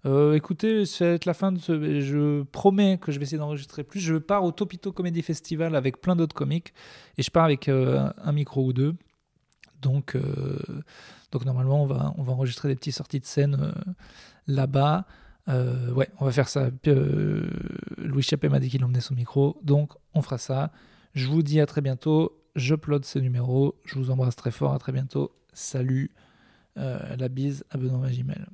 Euh, 0.06 0.34
écoutez, 0.34 0.86
c'est 0.86 1.26
la 1.26 1.34
fin 1.34 1.52
de 1.52 1.60
ce. 1.60 2.02
Je 2.02 2.44
promets 2.44 2.98
que 2.98 3.12
je 3.12 3.20
vais 3.20 3.24
essayer 3.24 3.38
d'enregistrer 3.38 3.84
plus. 3.84 4.00
Je 4.00 4.16
pars 4.16 4.44
au 4.44 4.52
Topito 4.52 4.92
Comedy 4.92 5.22
Festival 5.22 5.76
avec 5.76 6.02
plein 6.02 6.16
d'autres 6.16 6.36
comiques 6.36 6.74
et 7.18 7.24
je 7.24 7.30
pars 7.30 7.46
avec 7.46 7.70
euh, 7.70 8.12
un 8.18 8.32
micro 8.32 8.66
ou 8.66 8.74
deux. 8.74 8.96
Donc, 9.82 10.16
euh, 10.16 10.58
donc 11.32 11.46
normalement, 11.46 11.84
on 11.84 11.88
va, 11.88 12.14
on 12.18 12.24
va 12.24 12.34
enregistrer 12.34 12.68
des 12.68 12.76
petites 12.76 12.96
sorties 12.96 13.20
de 13.20 13.26
scène 13.26 13.74
là-bas. 14.48 15.06
ouais, 15.48 16.10
on 16.20 16.26
va 16.26 16.32
faire 16.32 16.50
ça. 16.50 16.70
Louis 17.98 18.24
Chappé 18.24 18.50
m'a 18.50 18.60
dit 18.60 18.70
qu'il 18.70 18.84
emmenait 18.84 19.02
son 19.02 19.16
micro, 19.16 19.60
donc 19.64 19.94
on 20.14 20.22
fera 20.22 20.38
ça. 20.38 20.72
Je 21.14 21.28
vous 21.28 21.44
dis 21.44 21.60
à 21.60 21.66
très 21.66 21.82
bientôt. 21.82 22.38
Je 22.56 22.76
plode 22.76 23.06
ces 23.06 23.22
numéros. 23.22 23.76
Je 23.86 23.96
vous 23.96 24.12
embrasse 24.12 24.36
très 24.36 24.52
fort. 24.52 24.74
À 24.74 24.80
très 24.80 24.92
bientôt. 24.92 25.32
Salut. 25.54 26.12
Euh, 26.78 27.16
la 27.18 27.28
bise 27.28 27.66
à 27.70 27.78
Benoît 27.78 28.00
Magimel. 28.00 28.48